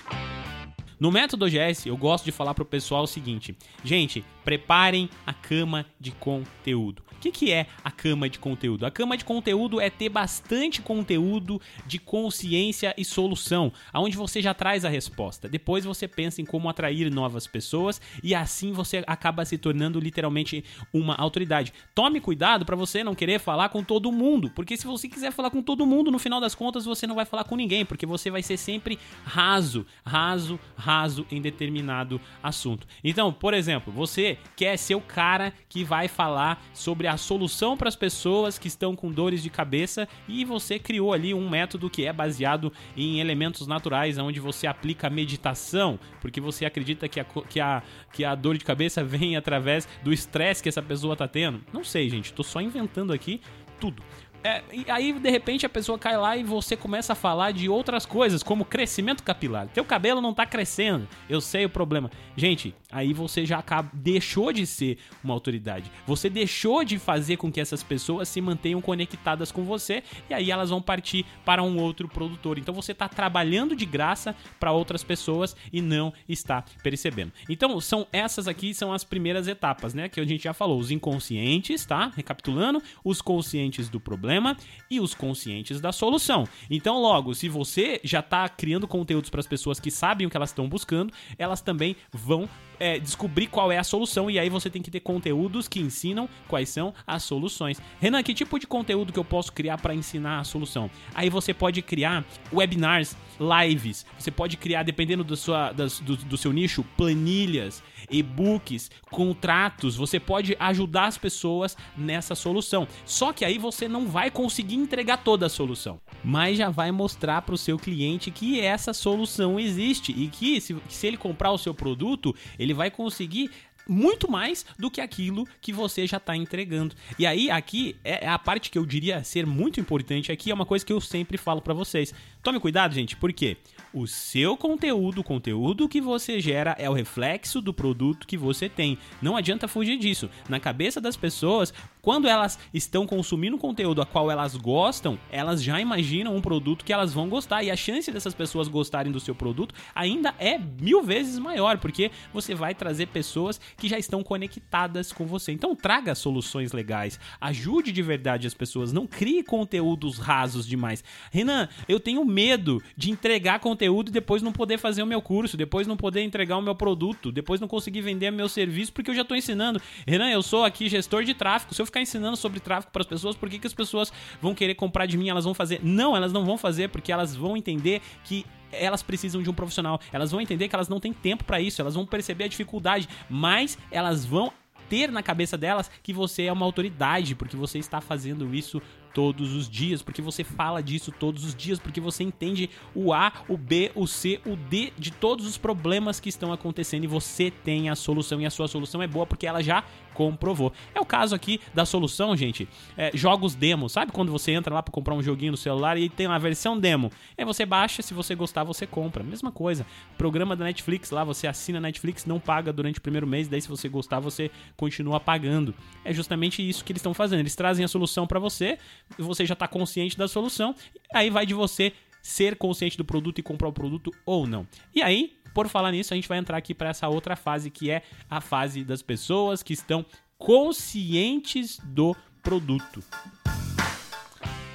No 1.01 1.13
método 1.13 1.45
OGS, 1.45 1.87
eu 1.87 1.97
gosto 1.97 2.25
de 2.25 2.33
falar 2.33 2.55
pro 2.55 2.65
pessoal 2.65 3.05
o 3.05 3.07
seguinte: 3.07 3.57
gente, 3.85 4.25
preparem 4.45 5.09
a 5.27 5.33
cama 5.33 5.87
de 6.01 6.11
conteúdo. 6.11 7.03
O 7.13 7.21
que, 7.21 7.33
que 7.33 7.53
é 7.53 7.67
a 7.83 7.91
cama 7.91 8.29
de 8.29 8.39
conteúdo? 8.39 8.87
A 8.87 8.93
cama 8.93 9.17
de 9.17 9.25
conteúdo 9.25 9.81
é 9.81 9.91
ter 9.91 10.09
bastante 10.09 10.81
conteúdo 10.81 11.61
de 11.85 11.99
consciência 11.99 12.95
e 12.97 13.05
solução, 13.05 13.73
aonde 13.93 14.17
você 14.17 14.41
já 14.41 14.55
traz 14.55 14.85
a 14.85 14.89
resposta. 14.89 15.49
Depois 15.49 15.85
você 15.85 16.07
pensa 16.07 16.41
em 16.41 16.45
como 16.45 16.69
atrair 16.69 17.11
novas 17.11 17.45
pessoas 17.45 18.01
e 18.23 18.37
assim 18.37 18.71
você 18.71 19.03
acaba 19.05 19.45
se 19.45 19.59
tornando 19.59 19.99
literalmente 19.99 20.65
uma 20.93 21.17
autoridade. 21.17 21.73
Tome 21.93 22.21
cuidado 22.21 22.65
para 22.65 22.77
você 22.77 23.03
não 23.03 23.17
querer 23.17 23.41
falar 23.41 23.69
com 23.69 23.83
todo 23.83 24.13
mundo, 24.13 24.49
porque 24.55 24.77
se 24.77 24.87
você 24.87 25.09
quiser 25.09 25.33
falar 25.33 25.51
com 25.51 25.61
todo 25.61 25.85
mundo, 25.85 26.13
no 26.13 26.21
final 26.21 26.41
das 26.41 26.55
contas 26.55 26.85
você 26.85 27.05
não 27.05 27.17
vai 27.17 27.25
falar 27.25 27.43
com 27.43 27.57
ninguém, 27.57 27.85
porque 27.85 28.07
você 28.07 28.31
vai 28.31 28.45
ser 28.45 28.57
sempre 28.57 28.97
raso, 29.25 29.85
raso, 30.07 30.59
raso 30.77 30.88
em 31.31 31.41
determinado 31.41 32.21
assunto. 32.43 32.87
Então, 33.05 33.33
por 33.33 33.53
exemplo, 33.53 33.93
você 33.93 34.39
quer 34.57 34.77
ser 34.77 34.95
o 34.95 35.01
cara 35.01 35.53
que 35.69 35.85
vai 35.85 36.09
falar 36.09 36.63
sobre 36.73 37.07
a 37.07 37.17
solução 37.17 37.77
para 37.77 37.89
as 37.89 37.97
pessoas 37.97 38.59
que 38.59 38.69
estão 38.69 38.97
com 38.97 39.11
dores 39.11 39.43
de 39.43 39.51
cabeça 39.51 40.09
e 40.27 40.45
você 40.45 40.79
criou 40.79 41.13
ali 41.13 41.35
um 41.35 41.49
método 41.49 41.91
que 41.91 42.07
é 42.07 42.13
baseado 42.13 42.73
em 42.97 43.21
elementos 43.21 43.67
naturais, 43.67 44.19
onde 44.19 44.41
você 44.41 44.67
aplica 44.67 45.11
meditação, 45.11 45.99
porque 46.21 46.41
você 46.41 46.65
acredita 46.65 47.09
que 47.09 47.21
a, 47.21 47.25
que 47.25 47.61
a, 47.61 47.83
que 48.13 48.25
a 48.25 48.35
dor 48.35 48.57
de 48.57 48.65
cabeça 48.65 49.03
vem 49.05 49.37
através 49.37 49.89
do 50.03 50.13
estresse 50.13 50.63
que 50.63 50.69
essa 50.69 50.83
pessoa 50.83 51.13
está 51.13 51.29
tendo. 51.29 51.61
Não 51.73 51.85
sei, 51.85 52.09
gente, 52.09 52.27
estou 52.27 52.45
só 52.45 52.61
inventando 52.61 53.13
aqui 53.13 53.41
tudo. 53.79 54.03
É, 54.45 54.63
e 54.73 54.89
aí, 54.89 55.13
de 55.13 55.31
repente, 55.31 55.67
a 55.67 55.69
pessoa 55.69 55.99
cai 55.99 56.17
lá 56.17 56.37
e 56.37 56.45
você 56.45 56.77
começa 56.77 57.13
a 57.13 57.17
falar 57.17 57.51
de 57.53 57.69
outras 57.69 58.07
coisas, 58.07 58.43
como 58.43 58.65
crescimento 58.65 59.23
capilar. 59.23 59.67
Teu 59.69 59.85
cabelo 59.85 60.21
não 60.21 60.33
tá 60.33 60.47
crescendo, 60.47 61.09
eu 61.29 61.41
sei 61.41 61.65
o 61.65 61.69
problema. 61.69 62.11
Gente, 62.37 62.75
aí 62.91 63.13
você 63.13 63.45
já 63.45 63.59
acaba, 63.59 63.91
deixou 63.93 64.53
de 64.53 64.65
ser 64.65 64.99
uma 65.25 65.35
autoridade. 65.35 65.91
Você 66.07 66.31
deixou 66.31 66.85
de 66.85 66.99
fazer 66.99 67.37
com 67.37 67.51
que 67.51 67.61
essas 67.61 67.83
pessoas 67.83 68.29
se 68.29 68.41
mantenham 68.41 68.81
conectadas 68.81 69.51
com 69.51 69.65
você 69.65 70.05
e 70.31 70.35
aí 70.35 70.51
elas 70.51 70.71
vão 70.71 70.81
partir 70.81 71.27
para 71.45 71.63
um 71.63 71.79
outro 71.79 72.09
produtor. 72.09 72.59
Então 72.59 72.75
você 72.75 72.93
está 72.93 73.09
trabalhando 73.09 73.75
de 73.75 73.85
graça 73.85 74.37
para 74.61 74.71
outras 74.71 75.03
pessoas 75.03 75.57
e 75.73 75.83
não 75.83 76.13
está 76.29 76.65
percebendo. 76.83 77.33
Então, 77.49 77.81
são 77.81 78.07
essas 78.13 78.47
aqui 78.47 78.73
são 78.73 78.93
as 78.93 79.03
primeiras 79.03 79.49
etapas, 79.49 79.95
né, 79.95 80.09
que 80.09 80.21
a 80.21 80.25
gente 80.25 80.45
já 80.45 80.53
falou, 80.53 80.79
os 80.79 80.91
inconscientes, 80.91 81.85
tá? 81.85 82.13
Recapitulando, 82.15 82.83
os 83.03 83.21
conscientes 83.21 83.89
do 83.89 83.99
problema 83.99 84.29
problema 84.39 84.57
e 84.91 85.01
os 85.01 85.15
conscientes 85.15 85.81
da 85.81 85.93
solução. 85.93 86.47
Então, 86.71 87.01
logo, 87.01 87.35
se 87.35 87.49
você 87.49 88.01
já 88.03 88.21
está 88.21 88.49
criando 88.49 88.89
conteúdos 88.89 89.29
para 89.29 89.41
as 89.41 89.47
pessoas 89.47 89.79
que 89.79 89.91
sabem 89.91 90.27
o 90.27 90.31
que 90.31 90.37
elas 90.37 90.51
estão 90.51 90.69
buscando, 90.69 91.13
elas 91.37 91.61
também 91.61 91.97
vão 92.11 92.49
é, 92.81 92.99
descobrir 92.99 93.49
qual 93.49 93.71
é 93.73 93.79
a 93.79 93.85
solução 93.85 94.31
e 94.31 94.39
aí 94.39 94.49
você 94.49 94.71
tem 94.71 94.81
que 94.81 94.91
ter 94.91 95.01
conteúdos 95.01 95.67
que 95.69 95.81
ensinam 95.81 96.29
quais 96.47 96.69
são 96.69 96.95
as 97.07 97.23
soluções. 97.23 97.81
Renan, 98.01 98.23
que 98.23 98.33
tipo 98.33 98.59
de 98.59 98.67
conteúdo 98.67 99.13
que 99.13 99.19
eu 99.19 99.25
posso 99.25 99.53
criar 99.53 99.79
para 99.79 99.95
ensinar 99.95 100.41
a 100.41 100.45
solução? 100.45 100.91
Aí 101.15 101.29
você 101.29 101.53
pode 101.53 101.83
criar 101.83 102.25
webinars, 102.53 103.17
lives, 103.39 104.07
você 104.19 104.31
pode 104.31 104.57
criar, 104.57 104.83
dependendo 104.83 105.25
do, 105.25 105.37
sua, 105.37 105.73
das, 105.73 106.01
do, 106.01 106.17
do 106.17 106.37
seu 106.37 106.53
nicho, 106.53 106.85
planilhas, 106.97 107.83
e-books, 108.11 108.91
contratos, 109.11 109.97
você 109.97 110.19
pode 110.19 110.57
ajudar 110.59 111.07
as 111.07 111.19
pessoas 111.19 111.77
nessa 111.97 112.35
solução. 112.35 112.87
Só 113.05 113.33
que 113.33 113.45
aí 113.45 113.59
você 113.59 113.89
não 113.89 114.09
vai 114.19 114.33
conseguir 114.33 114.75
entregar 114.75 115.19
toda 115.19 115.47
a 115.47 115.49
solução, 115.49 116.01
mas 116.25 116.59
já 116.59 116.71
vai 116.71 116.91
mostrar 116.91 117.41
para 117.43 117.55
o 117.55 117.57
seu 117.57 117.79
cliente 117.79 118.33
que 118.33 118.61
essa 118.61 118.93
solução 118.93 119.61
existe 119.61 120.11
e 120.11 120.27
que 120.27 120.61
se, 120.61 120.77
se 120.89 121.07
ele 121.07 121.17
comprar 121.17 121.53
o 121.53 121.57
seu 121.57 121.73
produto, 121.73 122.35
ele 122.59 122.75
vai 122.75 122.91
conseguir 122.91 123.49
muito 123.89 124.31
mais 124.31 124.67
do 124.77 124.91
que 124.91 125.01
aquilo 125.01 125.47
que 125.61 125.73
você 125.73 126.07
já 126.07 126.17
está 126.17 126.37
entregando. 126.37 126.95
E 127.17 127.27
aí, 127.27 127.51
aqui 127.51 127.97
é 128.05 128.29
a 128.29 128.39
parte 128.39 128.71
que 128.71 128.79
eu 128.79 128.85
diria 128.85 129.25
ser 129.25 129.47
muito 129.47 129.81
importante 129.81 130.31
aqui, 130.31 130.51
é 130.51 130.55
uma 130.55 130.67
coisa 130.67 130.85
que 130.85 130.93
eu 130.93 131.01
sempre 131.01 131.39
falo 131.39 131.63
para 131.63 131.73
vocês. 131.73 132.13
Tome 132.43 132.61
cuidado, 132.61 132.95
gente, 132.95 133.17
porque 133.17 133.57
o 133.93 134.07
seu 134.07 134.57
conteúdo, 134.57 135.23
o 135.23 135.25
conteúdo 135.25 135.89
que 135.89 136.01
você 136.01 136.39
gera 136.41 136.77
é 136.79 136.91
o 136.91 136.93
reflexo 136.93 137.61
do 137.61 137.73
produto 137.73 138.27
que 138.27 138.37
você 138.37 138.69
tem. 138.69 138.99
Não 139.23 139.37
adianta 139.37 139.67
fugir 139.67 139.97
disso. 139.97 140.29
Na 140.49 140.61
cabeça 140.61 141.01
das 141.01 141.17
pessoas, 141.17 141.73
quando 142.09 142.27
elas 142.27 142.59
estão 142.73 143.07
consumindo 143.07 143.59
conteúdo 143.59 144.01
a 144.01 144.07
qual 144.07 144.31
elas 144.31 144.57
gostam, 144.57 145.19
elas 145.31 145.63
já 145.63 145.79
imaginam 145.79 146.35
um 146.35 146.41
produto 146.41 146.83
que 146.83 146.91
elas 146.91 147.13
vão 147.13 147.29
gostar. 147.29 147.63
E 147.63 147.71
a 147.71 147.77
chance 147.77 148.11
dessas 148.11 148.33
pessoas 148.33 148.67
gostarem 148.67 149.13
do 149.13 149.21
seu 149.21 149.35
produto 149.35 149.75
ainda 149.95 150.35
é 150.39 150.59
mil 150.59 151.03
vezes 151.03 151.39
maior, 151.39 151.77
porque 151.77 152.11
você 152.33 152.55
vai 152.55 152.75
trazer 152.75 153.09
pessoas 153.09 153.61
que 153.77 153.87
já 153.87 153.99
estão 153.99 154.23
conectadas 154.23 155.13
com 155.13 155.27
você. 155.27 155.53
Então 155.53 155.77
traga 155.77 156.15
soluções 156.15 156.73
legais, 156.73 157.21
ajude 157.39 157.93
de 157.93 158.01
verdade 158.01 158.47
as 158.47 158.55
pessoas, 158.55 158.91
não 158.91 159.07
crie 159.07 159.43
conteúdos 159.43 160.17
rasos 160.17 160.67
demais. 160.67 161.05
Renan, 161.31 161.69
eu 161.87 162.01
tenho 162.01 162.25
medo 162.25 162.83
de 162.97 163.11
entregar 163.11 163.61
conteúdo 163.61 164.09
e 164.09 164.13
depois 164.13 164.41
não 164.41 164.51
poder 164.51 164.79
fazer 164.79 165.03
o 165.03 165.07
meu 165.07 165.21
curso, 165.21 165.59
depois 165.59 165.87
não 165.87 165.95
poder 165.95 166.23
entregar 166.23 166.57
o 166.57 166.63
meu 166.63 166.75
produto, 166.75 167.31
depois 167.31 167.61
não 167.61 167.69
conseguir 167.69 168.01
vender 168.01 168.31
meu 168.31 168.49
serviço 168.49 168.95
porque 168.95 169.11
eu 169.11 169.15
já 169.15 169.21
estou 169.21 169.37
ensinando. 169.37 169.79
Renan, 170.07 170.31
eu 170.31 170.43
sou 170.43 170.65
aqui 170.65 170.89
gestor 170.89 171.23
de 171.23 171.35
tráfego. 171.35 171.75
Se 171.75 171.83
eu 171.83 171.85
ficar 171.85 171.98
ensinando 172.01 172.37
sobre 172.37 172.61
tráfego 172.61 172.93
para 172.93 173.03
as 173.03 173.09
pessoas, 173.09 173.37
por 173.37 173.49
que, 173.49 173.59
que 173.59 173.67
as 173.67 173.75
pessoas 173.75 174.13
vão 174.41 174.55
querer 174.55 174.75
comprar 174.75 175.07
de 175.07 175.17
mim? 175.17 175.29
Elas 175.29 175.45
vão 175.45 175.55
fazer? 175.55 175.81
Não, 175.83 176.17
elas 176.17 176.33
não 176.33 176.45
vão 176.45 176.57
fazer 176.57 176.89
porque 176.89 177.13
elas 177.13 177.35
vão 177.35 177.57
entender 177.57 178.01
que 178.25 178.45
elas 178.71 179.03
precisam 179.03 179.43
de 179.43 179.51
um 179.51 179.55
profissional. 179.55 180.01
Elas 180.13 180.31
vão 180.31 180.41
entender 180.41 180.69
que 180.69 180.75
elas 180.75 180.89
não 180.89 181.01
têm 181.01 181.13
tempo 181.13 181.45
para 181.45 181.61
isso, 181.61 181.81
elas 181.81 181.95
vão 181.95 182.07
perceber 182.07 182.45
a 182.45 182.49
dificuldade, 182.49 183.09
mas 183.29 183.79
elas 183.91 184.25
vão 184.25 184.53
ter 184.89 185.11
na 185.11 185.23
cabeça 185.23 185.57
delas 185.57 185.91
que 186.03 186.13
você 186.13 186.45
é 186.45 186.53
uma 186.53 186.65
autoridade, 186.65 187.35
porque 187.35 187.57
você 187.57 187.79
está 187.79 188.01
fazendo 188.01 188.55
isso 188.55 188.81
todos 189.15 189.55
os 189.55 189.69
dias, 189.69 190.03
porque 190.03 190.23
você 190.23 190.45
fala 190.45 190.83
disso 190.83 191.13
todos 191.13 191.45
os 191.45 191.55
dias, 191.55 191.79
porque 191.79 192.01
você 192.01 192.23
entende 192.23 192.71
o 192.95 193.13
A, 193.13 193.33
o 193.49 193.57
B, 193.57 193.91
o 193.95 194.07
C, 194.07 194.41
o 194.47 194.57
D 194.57 194.93
de 194.99 195.11
todos 195.11 195.47
os 195.47 195.59
problemas 195.59 196.21
que 196.21 196.29
estão 196.29 196.53
acontecendo 196.53 197.05
e 197.05 197.07
você 197.07 197.51
tem 197.51 197.89
a 197.89 197.95
solução 197.95 198.41
e 198.41 198.47
a 198.47 198.51
sua 198.51 198.69
solução 198.69 199.03
é 199.03 199.07
boa 199.07 199.27
porque 199.27 199.47
ela 199.47 199.63
já 199.63 199.85
comprovou. 200.19 200.73
É 200.93 201.01
o 201.01 201.05
caso 201.05 201.33
aqui 201.33 201.61
da 201.73 201.87
solução, 201.87 202.37
gente. 202.37 202.69
É, 202.97 203.13
jogos 203.15 203.55
demo, 203.55 203.89
sabe 203.89 204.11
quando 204.11 204.33
você 204.33 204.51
entra 204.51 204.75
lá 204.75 204.83
para 204.83 204.91
comprar 204.91 205.15
um 205.15 205.23
joguinho 205.23 205.53
no 205.53 205.57
celular 205.57 205.97
e 205.97 206.09
tem 206.09 206.27
uma 206.27 206.41
versão 206.41 206.77
demo? 206.77 207.13
Aí 207.37 207.45
você 207.45 207.65
baixa, 207.65 208.03
se 208.03 208.13
você 208.13 208.35
gostar, 208.35 208.65
você 208.65 208.85
compra. 208.85 209.23
Mesma 209.23 209.53
coisa. 209.53 209.87
Programa 210.17 210.57
da 210.57 210.65
Netflix 210.65 211.13
lá, 211.13 211.23
você 211.23 211.47
assina 211.47 211.81
Netflix, 211.81 212.27
não 212.27 212.41
paga 212.41 212.73
durante 212.73 212.99
o 212.99 213.03
primeiro 213.03 213.29
mês, 213.29 213.47
daí 213.47 213.63
se 213.63 213.69
você 213.69 213.89
gostar, 213.89 214.19
você 214.19 214.51
continua 214.77 215.21
pagando. 215.21 215.73
É 216.05 216.13
justamente 216.13 216.69
isso 216.69 216.85
que 216.85 216.91
eles 216.91 217.01
estão 217.01 217.15
fazendo. 217.15 217.39
Eles 217.39 217.55
trazem 217.55 217.85
a 217.85 217.89
solução 217.89 218.27
para 218.27 218.41
você, 218.41 218.77
você 219.17 219.47
já 219.47 219.55
está 219.55 219.69
consciente 219.69 220.17
da 220.17 220.29
solução, 220.29 220.75
aí 221.13 221.31
vai 221.31 221.47
de 221.47 221.55
você 221.55 221.93
ser 222.23 222.57
consciente 222.57 222.97
do 222.97 223.05
produto 223.05 223.39
e 223.39 223.43
comprar 223.43 223.69
o 223.69 223.73
produto 223.73 224.13
ou 224.27 224.47
não. 224.47 224.67
E 224.95 225.03
aí, 225.03 225.39
por 225.55 225.69
falar 225.69 225.93
nisso, 225.93 226.13
a 226.13 226.17
gente 226.17 226.29
vai 226.29 226.39
entrar 226.39 226.57
aqui 226.57 226.75
para 226.75 226.91
essa 226.91 227.09
outra 227.09 227.37
fase 227.37 227.71
que 227.71 227.91
é 227.91 228.03
a 228.29 228.41
fase 228.41 228.85
das 228.85 229.03
pessoas 229.03 229.63
que 229.63 229.73
estão 229.73 230.05
conscientes 230.37 231.79
do 231.85 232.15
produto. 232.43 233.03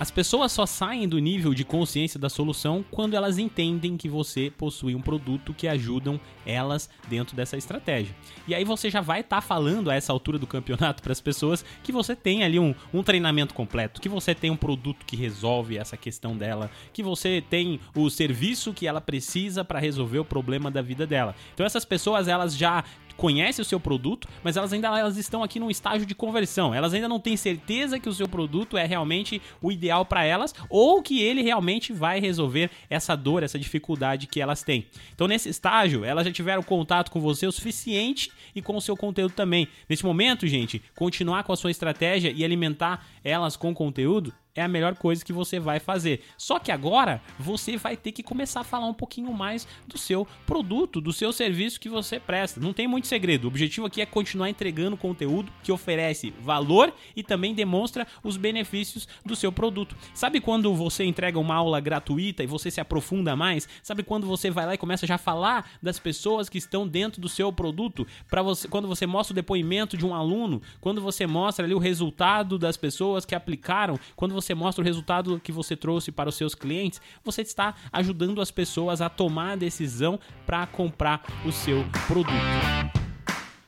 As 0.03 0.11
pessoas 0.11 0.51
só 0.51 0.65
saem 0.65 1.07
do 1.07 1.17
nível 1.17 1.53
de 1.53 1.63
consciência 1.63 2.19
da 2.19 2.27
solução 2.27 2.83
quando 2.91 3.13
elas 3.13 3.37
entendem 3.37 3.95
que 3.95 4.09
você 4.09 4.51
possui 4.51 4.95
um 4.95 5.01
produto 5.01 5.53
que 5.53 5.65
ajudam 5.65 6.19
elas 6.45 6.89
dentro 7.07 7.37
dessa 7.37 7.55
estratégia. 7.55 8.13
E 8.45 8.53
aí 8.53 8.65
você 8.65 8.89
já 8.89 8.99
vai 8.99 9.21
estar 9.21 9.37
tá 9.37 9.41
falando 9.41 9.89
a 9.89 9.95
essa 9.95 10.11
altura 10.11 10.37
do 10.37 10.45
campeonato 10.45 11.01
para 11.01 11.13
as 11.13 11.21
pessoas 11.21 11.63
que 11.81 11.93
você 11.93 12.17
tem 12.17 12.43
ali 12.43 12.59
um, 12.59 12.75
um 12.93 13.01
treinamento 13.01 13.53
completo, 13.53 14.01
que 14.01 14.09
você 14.09 14.35
tem 14.35 14.51
um 14.51 14.57
produto 14.57 15.05
que 15.05 15.15
resolve 15.15 15.77
essa 15.77 15.95
questão 15.95 16.35
dela, 16.35 16.69
que 16.91 17.01
você 17.01 17.41
tem 17.49 17.79
o 17.95 18.09
serviço 18.09 18.73
que 18.73 18.85
ela 18.85 18.99
precisa 18.99 19.63
para 19.63 19.79
resolver 19.79 20.19
o 20.19 20.25
problema 20.25 20.69
da 20.69 20.81
vida 20.81 21.07
dela. 21.07 21.33
Então 21.53 21.65
essas 21.65 21.85
pessoas 21.85 22.27
elas 22.27 22.57
já 22.57 22.83
conhece 23.17 23.61
o 23.61 23.65
seu 23.65 23.79
produto, 23.79 24.27
mas 24.43 24.57
elas 24.57 24.73
ainda 24.73 24.87
elas 24.97 25.17
estão 25.17 25.43
aqui 25.43 25.59
num 25.59 25.69
estágio 25.69 26.05
de 26.05 26.15
conversão. 26.15 26.73
Elas 26.73 26.93
ainda 26.93 27.07
não 27.07 27.19
têm 27.19 27.37
certeza 27.37 27.99
que 27.99 28.09
o 28.09 28.13
seu 28.13 28.27
produto 28.27 28.77
é 28.77 28.85
realmente 28.85 29.41
o 29.61 29.71
ideal 29.71 30.05
para 30.05 30.23
elas 30.23 30.53
ou 30.69 31.01
que 31.01 31.21
ele 31.21 31.41
realmente 31.41 31.93
vai 31.93 32.19
resolver 32.19 32.69
essa 32.89 33.15
dor, 33.15 33.43
essa 33.43 33.59
dificuldade 33.59 34.27
que 34.27 34.41
elas 34.41 34.63
têm. 34.63 34.87
Então, 35.13 35.27
nesse 35.27 35.49
estágio, 35.49 36.03
elas 36.03 36.25
já 36.25 36.31
tiveram 36.31 36.63
contato 36.63 37.11
com 37.11 37.19
você 37.19 37.45
o 37.47 37.51
suficiente 37.51 38.31
e 38.55 38.61
com 38.61 38.75
o 38.75 38.81
seu 38.81 38.95
conteúdo 38.95 39.33
também. 39.33 39.67
Nesse 39.87 40.05
momento, 40.05 40.47
gente, 40.47 40.81
continuar 40.95 41.43
com 41.43 41.53
a 41.53 41.57
sua 41.57 41.71
estratégia 41.71 42.31
e 42.31 42.43
alimentar 42.43 43.05
elas 43.23 43.55
com 43.55 43.73
conteúdo 43.73 44.33
é 44.55 44.61
a 44.61 44.67
melhor 44.67 44.95
coisa 44.95 45.23
que 45.23 45.33
você 45.33 45.59
vai 45.59 45.79
fazer. 45.79 46.21
Só 46.37 46.59
que 46.59 46.71
agora 46.71 47.21
você 47.39 47.77
vai 47.77 47.97
ter 47.97 48.11
que 48.11 48.21
começar 48.21 48.61
a 48.61 48.63
falar 48.63 48.85
um 48.85 48.93
pouquinho 48.93 49.33
mais 49.33 49.67
do 49.87 49.97
seu 49.97 50.27
produto, 50.45 51.01
do 51.01 51.11
seu 51.11 51.33
serviço 51.33 51.79
que 51.79 51.89
você 51.89 52.19
presta. 52.19 52.59
Não 52.59 52.73
tem 52.73 52.87
muito 52.87 53.07
segredo. 53.07 53.45
O 53.45 53.47
objetivo 53.47 53.87
aqui 53.87 54.01
é 54.01 54.05
continuar 54.05 54.49
entregando 54.49 54.95
conteúdo 54.95 55.51
que 55.63 55.71
oferece 55.71 56.33
valor 56.39 56.93
e 57.15 57.23
também 57.23 57.53
demonstra 57.53 58.05
os 58.23 58.37
benefícios 58.37 59.07
do 59.25 59.35
seu 59.35 59.51
produto. 59.51 59.95
Sabe 60.13 60.39
quando 60.39 60.73
você 60.75 61.03
entrega 61.03 61.39
uma 61.39 61.55
aula 61.55 61.79
gratuita 61.79 62.43
e 62.43 62.47
você 62.47 62.69
se 62.69 62.79
aprofunda 62.79 63.35
mais? 63.35 63.67
Sabe 63.81 64.03
quando 64.03 64.27
você 64.27 64.51
vai 64.51 64.65
lá 64.65 64.73
e 64.75 64.77
começa 64.77 65.07
já 65.07 65.15
a 65.15 65.19
falar 65.19 65.71
das 65.81 65.97
pessoas 65.97 66.49
que 66.49 66.57
estão 66.57 66.87
dentro 66.87 67.19
do 67.19 67.29
seu 67.29 67.51
produto? 67.51 68.05
Para 68.29 68.43
você, 68.43 68.67
quando 68.67 68.87
você 68.87 69.07
mostra 69.07 69.33
o 69.33 69.35
depoimento 69.35 69.97
de 69.97 70.05
um 70.05 70.13
aluno, 70.13 70.61
quando 70.79 71.01
você 71.01 71.25
mostra 71.25 71.65
ali 71.65 71.73
o 71.73 71.79
resultado 71.79 72.59
das 72.59 72.77
pessoas 72.77 73.25
que 73.25 73.33
aplicaram, 73.33 73.99
quando 74.15 74.33
você 74.33 74.42
mostra 74.55 74.81
o 74.81 74.85
resultado 74.85 75.39
que 75.39 75.51
você 75.51 75.75
trouxe 75.75 76.11
para 76.11 76.29
os 76.29 76.35
seus 76.35 76.55
clientes, 76.55 76.99
você 77.23 77.43
está 77.43 77.75
ajudando 77.91 78.41
as 78.41 78.49
pessoas 78.49 78.99
a 78.99 79.09
tomar 79.09 79.51
a 79.51 79.55
decisão 79.55 80.19
para 80.43 80.65
comprar 80.65 81.21
o 81.45 81.51
seu 81.51 81.85
produto. 82.07 83.02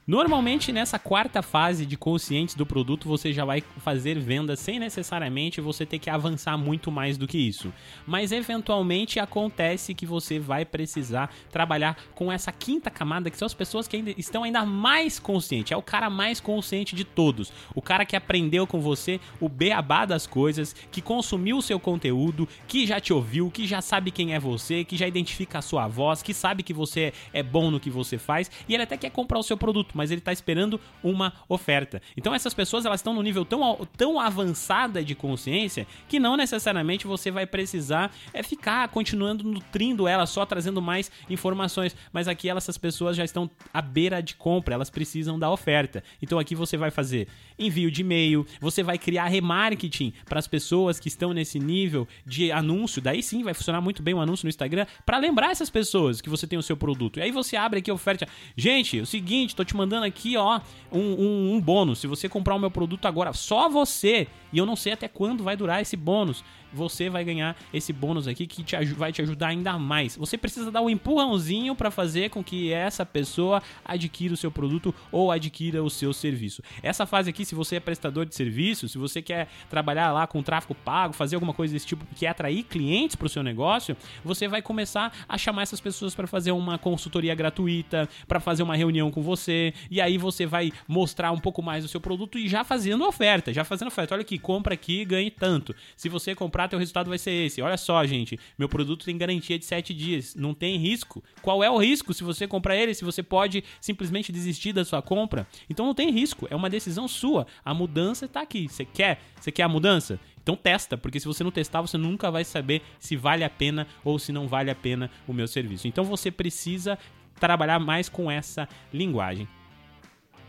Normalmente 0.07 0.71
nessa 0.71 0.99
quarta 0.99 1.41
fase 1.41 1.83
de 1.83 1.97
conscientes 1.97 2.53
do 2.53 2.63
produto 2.63 3.09
você 3.09 3.33
já 3.33 3.43
vai 3.43 3.63
fazer 3.77 4.19
vendas 4.19 4.59
sem 4.59 4.77
necessariamente 4.77 5.59
você 5.59 5.83
ter 5.83 5.97
que 5.97 6.11
avançar 6.11 6.55
muito 6.59 6.91
mais 6.91 7.17
do 7.17 7.25
que 7.25 7.39
isso. 7.39 7.73
Mas 8.05 8.31
eventualmente 8.31 9.19
acontece 9.19 9.95
que 9.95 10.05
você 10.05 10.37
vai 10.37 10.63
precisar 10.63 11.33
trabalhar 11.49 11.97
com 12.13 12.31
essa 12.31 12.51
quinta 12.51 12.91
camada 12.91 13.31
que 13.31 13.37
são 13.37 13.47
as 13.47 13.55
pessoas 13.55 13.87
que 13.87 13.95
ainda 13.95 14.13
estão 14.15 14.43
ainda 14.43 14.63
mais 14.63 15.17
conscientes. 15.17 15.71
É 15.71 15.77
o 15.77 15.81
cara 15.81 16.07
mais 16.07 16.39
consciente 16.39 16.95
de 16.95 17.03
todos. 17.03 17.51
O 17.73 17.81
cara 17.81 18.05
que 18.05 18.15
aprendeu 18.15 18.67
com 18.67 18.79
você 18.79 19.19
o 19.41 19.49
beabá 19.49 20.05
das 20.05 20.27
coisas, 20.27 20.75
que 20.91 21.01
consumiu 21.01 21.57
o 21.57 21.63
seu 21.63 21.79
conteúdo, 21.79 22.47
que 22.67 22.85
já 22.85 22.99
te 22.99 23.11
ouviu, 23.11 23.49
que 23.49 23.65
já 23.65 23.81
sabe 23.81 24.11
quem 24.11 24.35
é 24.35 24.39
você, 24.39 24.83
que 24.83 24.97
já 24.97 25.07
identifica 25.07 25.57
a 25.57 25.63
sua 25.63 25.87
voz, 25.87 26.21
que 26.21 26.31
sabe 26.31 26.61
que 26.61 26.73
você 26.73 27.11
é 27.33 27.41
bom 27.41 27.71
no 27.71 27.79
que 27.79 27.89
você 27.89 28.19
faz 28.19 28.51
e 28.69 28.75
ele 28.75 28.83
até 28.83 28.95
quer 28.97 29.09
comprar 29.09 29.39
o 29.39 29.43
seu 29.43 29.57
produto 29.57 29.94
mas 29.95 30.11
ele 30.11 30.19
está 30.19 30.33
esperando 30.33 30.79
uma 31.01 31.33
oferta. 31.47 32.01
Então 32.17 32.35
essas 32.35 32.53
pessoas 32.53 32.85
elas 32.85 32.99
estão 32.99 33.13
no 33.13 33.23
nível 33.23 33.45
tão, 33.45 33.87
tão 33.97 34.19
avançada 34.19 35.03
de 35.03 35.15
consciência 35.15 35.87
que 36.07 36.19
não 36.19 36.35
necessariamente 36.35 37.07
você 37.07 37.31
vai 37.31 37.47
precisar 37.47 38.11
é 38.33 38.43
ficar 38.43 38.87
continuando 38.89 39.43
nutrindo 39.43 40.07
ela, 40.07 40.25
só 40.25 40.45
trazendo 40.45 40.81
mais 40.81 41.09
informações. 41.29 41.95
Mas 42.11 42.27
aqui 42.27 42.49
elas, 42.49 42.65
essas 42.65 42.77
pessoas 42.77 43.15
já 43.15 43.23
estão 43.23 43.49
à 43.73 43.81
beira 43.81 44.21
de 44.21 44.35
compra, 44.35 44.75
elas 44.75 44.89
precisam 44.89 45.39
da 45.39 45.49
oferta. 45.49 46.03
Então 46.21 46.37
aqui 46.37 46.53
você 46.53 46.75
vai 46.75 46.91
fazer 46.91 47.27
envio 47.57 47.89
de 47.89 48.01
e-mail, 48.01 48.45
você 48.59 48.83
vai 48.83 48.97
criar 48.97 49.27
remarketing 49.27 50.13
para 50.25 50.39
as 50.39 50.47
pessoas 50.47 50.99
que 50.99 51.07
estão 51.07 51.33
nesse 51.33 51.57
nível 51.57 52.07
de 52.25 52.51
anúncio. 52.51 53.01
Daí 53.01 53.23
sim 53.23 53.43
vai 53.43 53.53
funcionar 53.53 53.79
muito 53.79 54.03
bem 54.03 54.13
o 54.13 54.19
anúncio 54.19 54.45
no 54.45 54.49
Instagram 54.49 54.85
para 55.05 55.17
lembrar 55.17 55.51
essas 55.51 55.69
pessoas 55.69 56.19
que 56.19 56.29
você 56.29 56.45
tem 56.45 56.59
o 56.59 56.63
seu 56.63 56.75
produto. 56.75 57.19
E 57.19 57.21
aí 57.21 57.31
você 57.31 57.55
abre 57.55 57.79
aqui 57.79 57.89
a 57.89 57.93
oferta. 57.93 58.27
Gente, 58.57 58.99
é 58.99 59.01
o 59.01 59.05
seguinte, 59.05 59.55
tô 59.55 59.63
te 59.63 59.75
mandando 59.75 59.84
mandando 59.85 60.05
aqui, 60.05 60.35
ó, 60.35 60.59
um, 60.91 60.99
um, 60.99 61.53
um 61.53 61.61
bônus. 61.61 61.99
Se 61.99 62.07
você 62.07 62.27
comprar 62.27 62.55
o 62.55 62.59
meu 62.59 62.71
produto 62.71 63.05
agora, 63.05 63.31
só 63.33 63.69
você, 63.69 64.27
e 64.51 64.57
eu 64.57 64.65
não 64.65 64.75
sei 64.75 64.93
até 64.93 65.07
quando 65.07 65.43
vai 65.43 65.55
durar 65.55 65.81
esse 65.81 65.95
bônus, 65.95 66.43
você 66.75 67.09
vai 67.09 67.23
ganhar 67.23 67.55
esse 67.73 67.93
bônus 67.93 68.27
aqui 68.27 68.45
que 68.45 68.63
te, 68.63 68.75
vai 68.93 69.11
te 69.11 69.21
ajudar 69.21 69.47
ainda 69.47 69.77
mais. 69.79 70.15
Você 70.17 70.37
precisa 70.37 70.69
dar 70.69 70.81
um 70.81 70.89
empurrãozinho 70.89 71.73
para 71.75 71.89
fazer 71.89 72.29
com 72.29 72.43
que 72.43 72.71
essa 72.71 73.05
pessoa 73.05 73.63
adquira 73.83 74.33
o 74.33 74.37
seu 74.37 74.51
produto 74.51 74.93
ou 75.11 75.31
adquira 75.31 75.81
o 75.81 75.89
seu 75.89 76.13
serviço. 76.13 76.61
Essa 76.83 77.05
fase 77.05 77.29
aqui, 77.29 77.45
se 77.45 77.55
você 77.55 77.77
é 77.77 77.79
prestador 77.79 78.25
de 78.25 78.35
serviço, 78.35 78.89
se 78.89 78.97
você 78.97 79.21
quer 79.21 79.47
trabalhar 79.69 80.11
lá 80.11 80.27
com 80.27 80.43
tráfego 80.43 80.75
pago, 80.75 81.13
fazer 81.13 81.35
alguma 81.35 81.53
coisa 81.53 81.73
desse 81.73 81.87
tipo 81.87 82.05
que 82.15 82.27
atrair 82.27 82.63
clientes 82.63 83.15
para 83.15 83.27
o 83.27 83.29
seu 83.29 83.41
negócio, 83.41 83.95
você 84.23 84.47
vai 84.47 84.61
começar 84.61 85.13
a 85.27 85.37
chamar 85.37 85.61
essas 85.61 85.79
pessoas 85.79 86.13
para 86.13 86.27
fazer 86.27 86.51
uma 86.51 86.77
consultoria 86.77 87.33
gratuita, 87.33 88.09
para 88.27 88.39
fazer 88.39 88.63
uma 88.63 88.75
reunião 88.75 89.09
com 89.09 89.21
você, 89.21 89.73
e 89.89 90.01
aí 90.01 90.17
você 90.17 90.45
vai 90.45 90.71
mostrar 90.87 91.31
um 91.31 91.39
pouco 91.39 91.61
mais 91.61 91.83
do 91.83 91.87
seu 91.87 92.01
produto 92.01 92.37
e 92.37 92.47
já 92.47 92.63
fazendo 92.63 93.05
oferta, 93.05 93.53
já 93.53 93.63
fazendo 93.63 93.87
oferta. 93.87 94.13
Olha 94.13 94.21
aqui, 94.21 94.37
compra 94.37 94.73
aqui 94.73 95.05
ganhe 95.05 95.31
tanto. 95.31 95.75
Se 95.95 96.09
você 96.09 96.35
comprar 96.35 96.64
teu 96.67 96.79
resultado 96.79 97.09
vai 97.09 97.17
ser 97.17 97.31
esse. 97.31 97.61
Olha 97.61 97.77
só, 97.77 98.05
gente, 98.05 98.39
meu 98.57 98.69
produto 98.69 99.05
tem 99.05 99.17
garantia 99.17 99.57
de 99.57 99.65
7 99.65 99.93
dias, 99.93 100.35
não 100.35 100.53
tem 100.53 100.77
risco. 100.77 101.23
Qual 101.41 101.63
é 101.63 101.69
o 101.69 101.77
risco 101.77 102.13
se 102.13 102.23
você 102.23 102.47
comprar 102.47 102.75
ele? 102.75 102.93
Se 102.93 103.03
você 103.03 103.21
pode 103.23 103.63
simplesmente 103.79 104.31
desistir 104.31 104.73
da 104.73 104.85
sua 104.85 105.01
compra? 105.01 105.47
Então 105.69 105.85
não 105.85 105.93
tem 105.93 106.11
risco, 106.11 106.47
é 106.49 106.55
uma 106.55 106.69
decisão 106.69 107.07
sua. 107.07 107.47
A 107.63 107.73
mudança 107.73 108.25
está 108.25 108.41
aqui. 108.41 108.67
Você 108.67 108.85
quer? 108.85 109.21
Você 109.39 109.51
quer 109.51 109.63
a 109.63 109.69
mudança? 109.69 110.19
Então 110.41 110.55
testa, 110.55 110.95
porque 110.95 111.19
se 111.19 111.25
você 111.25 111.43
não 111.43 111.51
testar, 111.51 111.81
você 111.81 111.97
nunca 111.97 112.29
vai 112.29 112.43
saber 112.43 112.83
se 112.99 113.15
vale 113.15 113.43
a 113.43 113.49
pena 113.49 113.87
ou 114.03 114.19
se 114.19 114.31
não 114.31 114.47
vale 114.47 114.69
a 114.69 114.75
pena 114.75 115.09
o 115.27 115.33
meu 115.33 115.47
serviço. 115.47 115.87
Então 115.87 116.03
você 116.03 116.29
precisa 116.29 116.99
trabalhar 117.39 117.79
mais 117.79 118.07
com 118.07 118.29
essa 118.29 118.69
linguagem. 118.93 119.47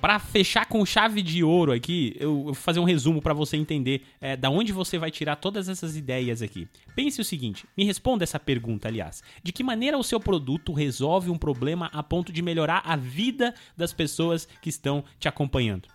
Para 0.01 0.19
fechar 0.19 0.67
com 0.67 0.85
chave 0.85 1.23
de 1.23 1.43
ouro 1.43 1.73
aqui, 1.73 2.15
eu 2.21 2.45
vou 2.45 2.55
fazer 2.55 2.79
um 2.79 2.85
resumo 2.85 3.23
para 3.23 3.33
você 3.33 3.57
entender 3.57 4.03
é, 4.21 4.37
da 4.37 4.51
onde 4.51 4.73
você 4.73 4.99
vai 4.99 5.11
tirar 5.11 5.37
todas 5.37 5.69
essas 5.69 5.97
ideias 5.97 6.43
aqui. 6.43 6.69
Pense 6.95 7.21
o 7.21 7.25
seguinte, 7.25 7.67
me 7.77 7.85
responda 7.85 8.23
essa 8.23 8.39
pergunta, 8.39 8.89
aliás. 8.89 9.23
De 9.43 9.53
que 9.53 9.65
maneira 9.65 9.99
o 9.99 10.05
seu 10.05 10.21
produto 10.21 10.73
resolve 10.73 11.31
um 11.31 11.39
problema 11.39 11.91
a 11.93 12.03
ponto 12.03 12.31
de 12.31 12.43
melhorar 12.43 12.83
a 12.85 12.95
vida 12.95 13.55
das 13.77 13.93
pessoas 13.93 14.47
que 14.61 14.69
estão 14.69 15.03
te 15.19 15.29
acompanhando? 15.29 15.89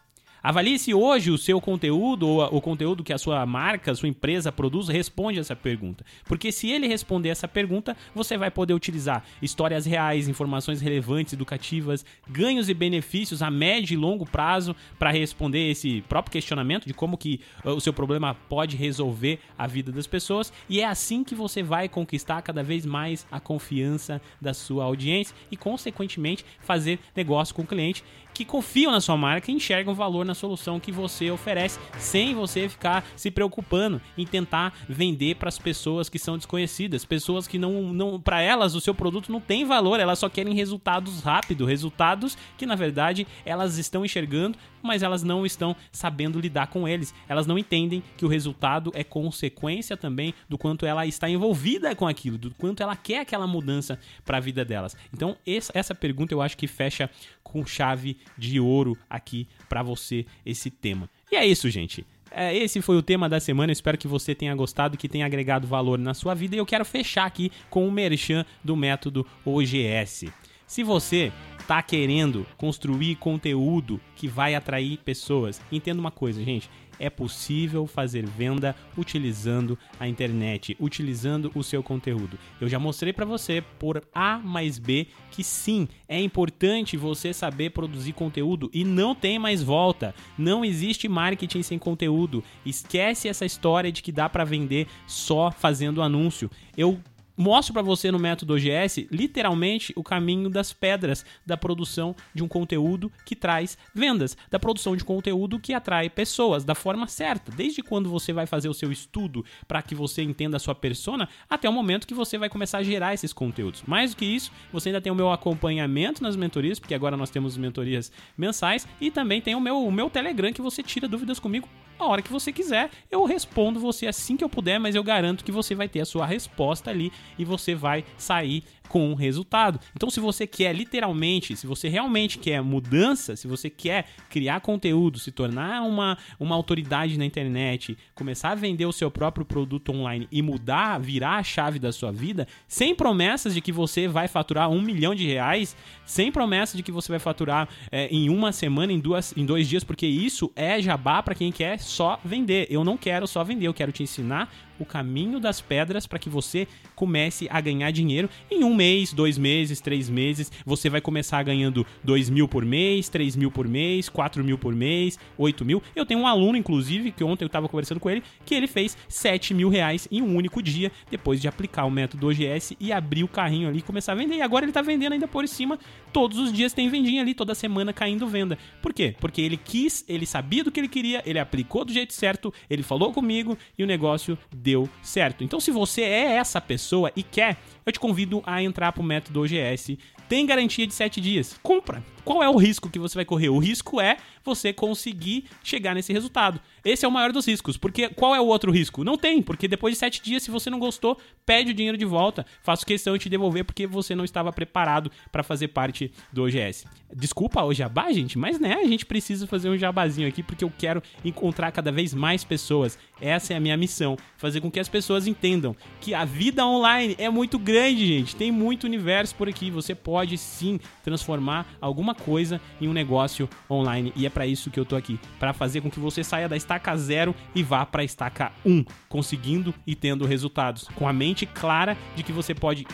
Avalie 0.43 0.79
se 0.79 0.91
hoje 0.91 1.29
o 1.29 1.37
seu 1.37 1.61
conteúdo 1.61 2.27
ou 2.27 2.57
o 2.57 2.59
conteúdo 2.59 3.03
que 3.03 3.13
a 3.13 3.17
sua 3.19 3.45
marca, 3.45 3.91
a 3.91 3.95
sua 3.95 4.09
empresa 4.09 4.51
produz 4.51 4.87
responde 4.87 5.39
essa 5.39 5.55
pergunta. 5.55 6.03
Porque 6.25 6.51
se 6.51 6.67
ele 6.67 6.87
responder 6.87 7.29
essa 7.29 7.47
pergunta, 7.47 7.95
você 8.15 8.39
vai 8.39 8.49
poder 8.49 8.73
utilizar 8.73 9.23
histórias 9.39 9.85
reais, 9.85 10.27
informações 10.27 10.81
relevantes, 10.81 11.33
educativas, 11.33 12.03
ganhos 12.27 12.69
e 12.69 12.73
benefícios 12.73 13.43
a 13.43 13.51
médio 13.51 13.93
e 13.93 13.97
longo 13.97 14.25
prazo 14.25 14.75
para 14.97 15.11
responder 15.11 15.69
esse 15.69 16.01
próprio 16.09 16.31
questionamento 16.31 16.87
de 16.87 16.93
como 16.93 17.19
que 17.19 17.39
uh, 17.63 17.69
o 17.69 17.81
seu 17.81 17.93
problema 17.93 18.33
pode 18.33 18.75
resolver 18.75 19.37
a 19.55 19.67
vida 19.67 19.91
das 19.91 20.07
pessoas. 20.07 20.51
E 20.67 20.81
é 20.81 20.85
assim 20.85 21.23
que 21.23 21.35
você 21.35 21.61
vai 21.61 21.87
conquistar 21.87 22.41
cada 22.41 22.63
vez 22.63 22.83
mais 22.83 23.27
a 23.31 23.39
confiança 23.39 24.19
da 24.41 24.55
sua 24.55 24.85
audiência 24.85 25.35
e, 25.51 25.55
consequentemente, 25.55 26.43
fazer 26.61 26.97
negócio 27.15 27.53
com 27.53 27.61
o 27.61 27.67
cliente 27.67 28.03
que 28.33 28.45
confiam 28.45 28.91
na 28.91 29.01
sua 29.01 29.17
marca 29.17 29.51
e 29.51 29.53
enxergam 29.53 29.93
valor 29.93 30.25
na 30.25 30.33
solução 30.33 30.79
que 30.79 30.91
você 30.91 31.29
oferece, 31.31 31.79
sem 31.97 32.33
você 32.33 32.67
ficar 32.67 33.05
se 33.15 33.29
preocupando 33.29 34.01
em 34.17 34.25
tentar 34.25 34.73
vender 34.87 35.35
para 35.35 35.49
as 35.49 35.59
pessoas 35.59 36.09
que 36.09 36.19
são 36.19 36.37
desconhecidas, 36.37 37.05
pessoas 37.05 37.47
que 37.47 37.57
não, 37.57 37.93
não 37.93 38.19
para 38.19 38.41
elas 38.41 38.75
o 38.75 38.81
seu 38.81 38.93
produto 38.93 39.31
não 39.31 39.39
tem 39.39 39.65
valor, 39.65 39.99
elas 39.99 40.19
só 40.19 40.29
querem 40.29 40.53
resultados 40.53 41.21
rápidos, 41.21 41.67
resultados 41.67 42.37
que 42.57 42.65
na 42.65 42.75
verdade 42.75 43.27
elas 43.45 43.77
estão 43.77 44.05
enxergando, 44.05 44.57
mas 44.81 45.03
elas 45.03 45.23
não 45.23 45.45
estão 45.45 45.75
sabendo 45.91 46.39
lidar 46.39 46.67
com 46.67 46.87
eles. 46.87 47.13
Elas 47.27 47.45
não 47.45 47.57
entendem 47.57 48.03
que 48.17 48.25
o 48.25 48.27
resultado 48.27 48.91
é 48.95 49.03
consequência 49.03 49.95
também 49.95 50.33
do 50.49 50.57
quanto 50.57 50.85
ela 50.85 51.05
está 51.05 51.29
envolvida 51.29 51.95
com 51.95 52.07
aquilo, 52.07 52.37
do 52.37 52.51
quanto 52.55 52.81
ela 52.81 52.95
quer 52.95 53.19
aquela 53.19 53.45
mudança 53.45 53.99
para 54.25 54.37
a 54.37 54.41
vida 54.41 54.65
delas. 54.65 54.95
Então, 55.13 55.37
essa 55.45 55.93
pergunta 55.93 56.33
eu 56.33 56.41
acho 56.41 56.57
que 56.57 56.67
fecha 56.67 57.09
com 57.43 57.65
chave 57.65 58.17
de 58.37 58.59
ouro 58.59 58.97
aqui 59.09 59.47
para 59.69 59.83
você 59.83 60.25
esse 60.45 60.69
tema. 60.69 61.09
E 61.31 61.35
é 61.35 61.45
isso, 61.45 61.69
gente. 61.69 62.05
É, 62.29 62.55
esse 62.55 62.81
foi 62.81 62.95
o 62.95 63.01
tema 63.01 63.27
da 63.27 63.39
semana. 63.39 63.71
espero 63.71 63.97
que 63.97 64.07
você 64.07 64.33
tenha 64.33 64.55
gostado, 64.55 64.97
que 64.97 65.09
tenha 65.09 65.25
agregado 65.25 65.67
valor 65.67 65.99
na 65.99 66.13
sua 66.13 66.33
vida. 66.33 66.55
E 66.55 66.59
eu 66.59 66.65
quero 66.65 66.85
fechar 66.85 67.25
aqui 67.25 67.51
com 67.69 67.87
o 67.87 67.91
merchan 67.91 68.45
do 68.63 68.75
método 68.75 69.27
OGS. 69.45 70.31
Se 70.65 70.83
você 70.83 71.33
está 71.59 71.81
querendo 71.81 72.45
construir 72.57 73.15
conteúdo 73.15 73.99
que 74.15 74.27
vai 74.27 74.55
atrair 74.55 74.97
pessoas, 74.97 75.61
entenda 75.69 75.99
uma 75.99 76.11
coisa, 76.11 76.41
gente 76.43 76.69
é 77.01 77.09
possível 77.09 77.87
fazer 77.87 78.25
venda 78.25 78.75
utilizando 78.95 79.77
a 79.99 80.07
internet, 80.07 80.77
utilizando 80.79 81.51
o 81.55 81.63
seu 81.63 81.81
conteúdo. 81.81 82.37
Eu 82.59 82.69
já 82.69 82.77
mostrei 82.79 83.11
para 83.11 83.25
você 83.25 83.63
por 83.79 84.03
A 84.13 84.37
mais 84.37 84.77
B 84.77 85.07
que 85.31 85.43
sim, 85.43 85.87
é 86.07 86.21
importante 86.21 86.95
você 86.97 87.33
saber 87.33 87.71
produzir 87.71 88.13
conteúdo 88.13 88.69
e 88.73 88.83
não 88.83 89.15
tem 89.15 89.39
mais 89.39 89.63
volta. 89.63 90.13
Não 90.37 90.63
existe 90.63 91.07
marketing 91.07 91.63
sem 91.63 91.79
conteúdo. 91.79 92.43
Esquece 92.65 93.27
essa 93.27 93.45
história 93.45 93.91
de 93.91 94.03
que 94.03 94.11
dá 94.11 94.29
para 94.29 94.43
vender 94.43 94.87
só 95.07 95.51
fazendo 95.51 96.01
anúncio. 96.01 96.51
Eu 96.77 96.99
mostro 97.35 97.73
para 97.73 97.81
você 97.81 98.11
no 98.11 98.19
método 98.19 98.53
OGS 98.53 99.07
literalmente 99.11 99.93
o 99.95 100.03
caminho 100.03 100.49
das 100.49 100.73
pedras 100.73 101.25
da 101.45 101.57
produção 101.57 102.15
de 102.33 102.43
um 102.43 102.47
conteúdo 102.47 103.11
que 103.25 103.35
traz 103.35 103.77
vendas, 103.93 104.37
da 104.49 104.59
produção 104.59 104.95
de 104.95 105.03
conteúdo 105.03 105.59
que 105.59 105.73
atrai 105.73 106.09
pessoas 106.09 106.63
da 106.63 106.75
forma 106.75 107.07
certa, 107.07 107.51
desde 107.51 107.81
quando 107.81 108.09
você 108.09 108.33
vai 108.33 108.45
fazer 108.45 108.69
o 108.69 108.73
seu 108.73 108.91
estudo 108.91 109.45
para 109.67 109.81
que 109.81 109.95
você 109.95 110.21
entenda 110.21 110.57
a 110.57 110.59
sua 110.59 110.75
persona, 110.75 111.27
até 111.49 111.69
o 111.69 111.73
momento 111.73 112.07
que 112.07 112.13
você 112.13 112.37
vai 112.37 112.49
começar 112.49 112.79
a 112.79 112.83
gerar 112.83 113.13
esses 113.13 113.33
conteúdos. 113.33 113.83
Mais 113.85 114.11
do 114.11 114.17
que 114.17 114.25
isso, 114.25 114.51
você 114.71 114.89
ainda 114.89 115.01
tem 115.01 115.11
o 115.11 115.15
meu 115.15 115.31
acompanhamento 115.31 116.21
nas 116.21 116.35
mentorias, 116.35 116.79
porque 116.79 116.95
agora 116.95 117.17
nós 117.17 117.29
temos 117.29 117.57
mentorias 117.57 118.11
mensais 118.37 118.87
e 118.99 119.09
também 119.11 119.41
tem 119.41 119.55
o 119.55 119.61
meu, 119.61 119.83
o 119.83 119.91
meu 119.91 120.09
Telegram 120.09 120.51
que 120.53 120.61
você 120.61 120.83
tira 120.83 121.07
dúvidas 121.07 121.39
comigo 121.39 121.67
a 122.03 122.07
hora 122.07 122.21
que 122.21 122.31
você 122.31 122.51
quiser. 122.51 122.89
Eu 123.09 123.23
respondo 123.25 123.79
você 123.79 124.07
assim 124.07 124.35
que 124.35 124.43
eu 124.43 124.49
puder, 124.49 124.79
mas 124.79 124.95
eu 124.95 125.03
garanto 125.03 125.43
que 125.43 125.51
você 125.51 125.75
vai 125.75 125.87
ter 125.87 126.01
a 126.01 126.05
sua 126.05 126.25
resposta 126.25 126.89
ali 126.89 127.11
e 127.37 127.45
você 127.45 127.75
vai 127.75 128.03
sair 128.17 128.63
com 128.91 129.13
resultado. 129.13 129.79
Então, 129.95 130.09
se 130.09 130.19
você 130.19 130.45
quer 130.45 130.75
literalmente, 130.75 131.55
se 131.55 131.65
você 131.65 131.87
realmente 131.87 132.37
quer 132.37 132.61
mudança, 132.61 133.37
se 133.37 133.47
você 133.47 133.69
quer 133.69 134.05
criar 134.29 134.59
conteúdo, 134.59 135.17
se 135.17 135.31
tornar 135.31 135.83
uma, 135.83 136.17
uma 136.37 136.57
autoridade 136.57 137.17
na 137.17 137.23
internet, 137.23 137.97
começar 138.13 138.49
a 138.49 138.55
vender 138.55 138.85
o 138.85 138.91
seu 138.91 139.09
próprio 139.09 139.45
produto 139.45 139.93
online 139.93 140.27
e 140.29 140.41
mudar, 140.41 140.99
virar 140.99 141.37
a 141.37 141.43
chave 141.43 141.79
da 141.79 141.93
sua 141.93 142.11
vida, 142.11 142.45
sem 142.67 142.93
promessas 142.93 143.53
de 143.53 143.61
que 143.61 143.71
você 143.71 144.09
vai 144.09 144.27
faturar 144.27 144.69
um 144.69 144.81
milhão 144.81 145.15
de 145.15 145.25
reais, 145.25 145.73
sem 146.05 146.29
promessa 146.29 146.75
de 146.75 146.83
que 146.83 146.91
você 146.91 147.13
vai 147.13 147.19
faturar 147.19 147.69
é, 147.89 148.09
em 148.09 148.29
uma 148.29 148.51
semana, 148.51 148.91
em, 148.91 148.99
duas, 148.99 149.33
em 149.37 149.45
dois 149.45 149.69
dias, 149.69 149.85
porque 149.85 150.05
isso 150.05 150.51
é 150.53 150.81
jabá 150.81 151.23
para 151.23 151.33
quem 151.33 151.49
quer 151.49 151.79
só 151.79 152.19
vender. 152.25 152.67
Eu 152.69 152.83
não 152.83 152.97
quero 152.97 153.25
só 153.25 153.41
vender, 153.41 153.67
eu 153.67 153.73
quero 153.73 153.93
te 153.93 154.03
ensinar 154.03 154.51
o 154.81 154.85
caminho 154.85 155.39
das 155.39 155.61
pedras 155.61 156.07
para 156.07 156.19
que 156.19 156.29
você 156.29 156.67
comece 156.95 157.47
a 157.49 157.61
ganhar 157.61 157.91
dinheiro 157.91 158.29
em 158.49 158.63
um 158.63 158.73
mês, 158.81 159.13
dois 159.13 159.37
meses, 159.37 159.79
três 159.79 160.09
meses. 160.09 160.51
Você 160.65 160.89
vai 160.89 160.99
começar 160.99 161.43
ganhando 161.43 161.85
dois 162.03 162.31
mil 162.31 162.47
por 162.47 162.65
mês, 162.65 163.09
três 163.09 163.35
mil 163.35 163.51
por 163.51 163.67
mês, 163.67 164.09
quatro 164.09 164.43
mil 164.43 164.57
por 164.57 164.73
mês, 164.73 165.19
oito 165.37 165.63
mil. 165.63 165.83
Eu 165.95 166.03
tenho 166.03 166.21
um 166.21 166.25
aluno, 166.25 166.57
inclusive, 166.57 167.11
que 167.11 167.23
ontem 167.23 167.43
eu 167.43 167.47
estava 167.47 167.69
conversando 167.69 167.99
com 167.99 168.09
ele, 168.09 168.23
que 168.43 168.55
ele 168.55 168.65
fez 168.65 168.97
sete 169.07 169.53
mil 169.53 169.69
reais 169.69 170.07
em 170.11 170.19
um 170.23 170.35
único 170.35 170.63
dia 170.63 170.91
depois 171.11 171.39
de 171.39 171.47
aplicar 171.47 171.85
o 171.85 171.91
método 171.91 172.27
OGS 172.27 172.75
e 172.79 172.91
abrir 172.91 173.23
o 173.23 173.27
carrinho 173.27 173.69
ali 173.69 173.77
e 173.77 173.83
começar 173.83 174.13
a 174.13 174.15
vender. 174.15 174.37
E 174.37 174.41
agora 174.41 174.65
ele 174.65 174.71
está 174.71 174.81
vendendo 174.81 175.13
ainda 175.13 175.27
por 175.27 175.47
cima. 175.47 175.77
Todos 176.11 176.39
os 176.39 176.51
dias 176.51 176.73
tem 176.73 176.89
vendinha 176.89 177.21
ali, 177.21 177.35
toda 177.35 177.53
semana 177.53 177.93
caindo 177.93 178.27
venda. 178.27 178.57
Por 178.81 178.93
quê? 178.93 179.15
Porque 179.19 179.41
ele 179.41 179.57
quis, 179.57 180.03
ele 180.09 180.25
sabia 180.25 180.63
do 180.63 180.71
que 180.71 180.79
ele 180.79 180.87
queria, 180.87 181.21
ele 181.23 181.37
aplicou 181.37 181.85
do 181.85 181.93
jeito 181.93 182.13
certo, 182.13 182.51
ele 182.67 182.81
falou 182.81 183.13
comigo 183.13 183.55
e 183.77 183.83
o 183.83 183.87
negócio 183.87 184.35
deu 184.51 184.89
certo. 185.03 185.43
Então, 185.43 185.59
se 185.59 185.69
você 185.69 186.01
é 186.01 186.31
essa 186.31 186.59
pessoa 186.59 187.11
e 187.15 187.21
quer, 187.21 187.59
eu 187.85 187.91
te 187.91 187.99
convido 187.99 188.41
a 188.45 188.61
entrar 188.61 188.70
pro 188.71 189.03
método 189.03 189.41
OGS. 189.41 189.97
Tem 190.29 190.45
garantia 190.45 190.87
de 190.87 190.93
7 190.93 191.19
dias. 191.19 191.59
Compra. 191.61 192.01
Qual 192.23 192.41
é 192.41 192.49
o 192.49 192.55
risco 192.55 192.89
que 192.89 192.99
você 192.99 193.15
vai 193.15 193.25
correr? 193.25 193.49
O 193.49 193.57
risco 193.57 193.99
é 193.99 194.17
você 194.43 194.71
conseguir 194.71 195.45
chegar 195.63 195.93
nesse 195.93 196.13
resultado. 196.13 196.59
Esse 196.85 197.03
é 197.03 197.07
o 197.07 197.11
maior 197.11 197.31
dos 197.31 197.45
riscos, 197.45 197.77
porque 197.77 198.09
qual 198.09 198.35
é 198.35 198.39
o 198.39 198.45
outro 198.45 198.71
risco? 198.71 199.03
Não 199.03 199.17
tem, 199.17 199.41
porque 199.41 199.67
depois 199.67 199.93
de 199.93 199.99
sete 199.99 200.21
dias, 200.21 200.43
se 200.43 200.51
você 200.51 200.69
não 200.69 200.79
gostou, 200.79 201.17
pede 201.45 201.71
o 201.71 201.73
dinheiro 201.73 201.97
de 201.97 202.05
volta. 202.05 202.45
Faço 202.63 202.85
questão 202.85 203.13
de 203.13 203.23
te 203.23 203.29
devolver 203.29 203.65
porque 203.65 203.85
você 203.85 204.15
não 204.15 204.23
estava 204.23 204.51
preparado 204.53 205.11
para 205.31 205.43
fazer 205.43 205.69
parte 205.69 206.11
do 206.31 206.43
OGS. 206.43 206.85
Desculpa 207.13 207.63
o 207.63 207.73
jabá, 207.73 208.11
gente, 208.11 208.37
mas 208.37 208.59
né, 208.59 208.75
a 208.75 208.87
gente 208.87 209.05
precisa 209.05 209.45
fazer 209.45 209.69
um 209.69 209.77
jabazinho 209.77 210.27
aqui 210.27 210.41
porque 210.41 210.63
eu 210.63 210.71
quero 210.75 211.03
encontrar 211.25 211.71
cada 211.71 211.91
vez 211.91 212.13
mais 212.13 212.43
pessoas. 212.43 212.97
Essa 213.21 213.53
é 213.53 213.57
a 213.57 213.59
minha 213.59 213.77
missão, 213.77 214.17
fazer 214.35 214.59
com 214.59 214.71
que 214.71 214.79
as 214.79 214.89
pessoas 214.89 215.27
entendam 215.27 215.75
que 215.99 216.13
a 216.13 216.25
vida 216.25 216.65
online 216.65 217.15
é 217.17 217.29
muito 217.29 217.59
grande, 217.59 218.05
gente. 218.05 218.35
Tem 218.35 218.51
muito 218.51 218.85
universo 218.85 219.35
por 219.35 219.47
aqui. 219.47 219.69
Você 219.69 219.93
pode 219.93 220.37
sim 220.37 220.79
transformar 221.03 221.67
alguma 221.79 222.15
coisa 222.15 222.59
em 222.81 222.87
um 222.87 222.93
negócio 222.93 223.47
online 223.69 224.11
e 224.15 224.25
é 224.25 224.29
para 224.29 224.47
isso 224.47 224.71
que 224.71 224.79
eu 224.79 224.85
tô 224.85 224.95
aqui, 224.95 225.19
para 225.39 225.53
fazer 225.53 225.81
com 225.81 225.91
que 225.91 225.99
você 225.99 226.23
saia 226.23 226.49
da 226.49 226.57
estaca 226.57 226.95
zero 226.97 227.35
e 227.53 227.61
vá 227.61 227.85
para 227.85 228.03
estaca 228.03 228.51
1, 228.65 228.83
conseguindo 229.07 229.73
e 229.85 229.95
tendo 229.95 230.25
resultados, 230.25 230.87
com 230.95 231.07
a 231.07 231.13
mente 231.13 231.45
clara 231.45 231.95
de 232.15 232.23
que 232.23 232.31
você 232.31 232.55
pode 232.55 232.85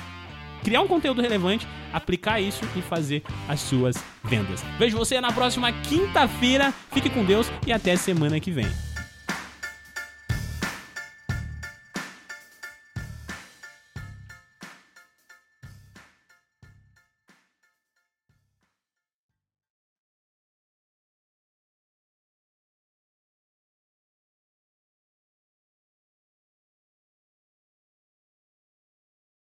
criar 0.63 0.81
um 0.81 0.87
conteúdo 0.87 1.21
relevante, 1.21 1.67
aplicar 1.93 2.41
isso 2.41 2.65
e 2.75 2.81
fazer 2.81 3.23
as 3.47 3.61
suas 3.61 3.95
vendas. 4.23 4.63
Vejo 4.77 4.97
você 4.97 5.21
na 5.21 5.31
próxima 5.31 5.71
quinta-feira. 5.71 6.73
Fique 6.91 7.09
com 7.09 7.23
Deus 7.23 7.49
e 7.65 7.71
até 7.71 7.95
semana 7.95 8.39
que 8.39 8.51
vem. 8.51 8.86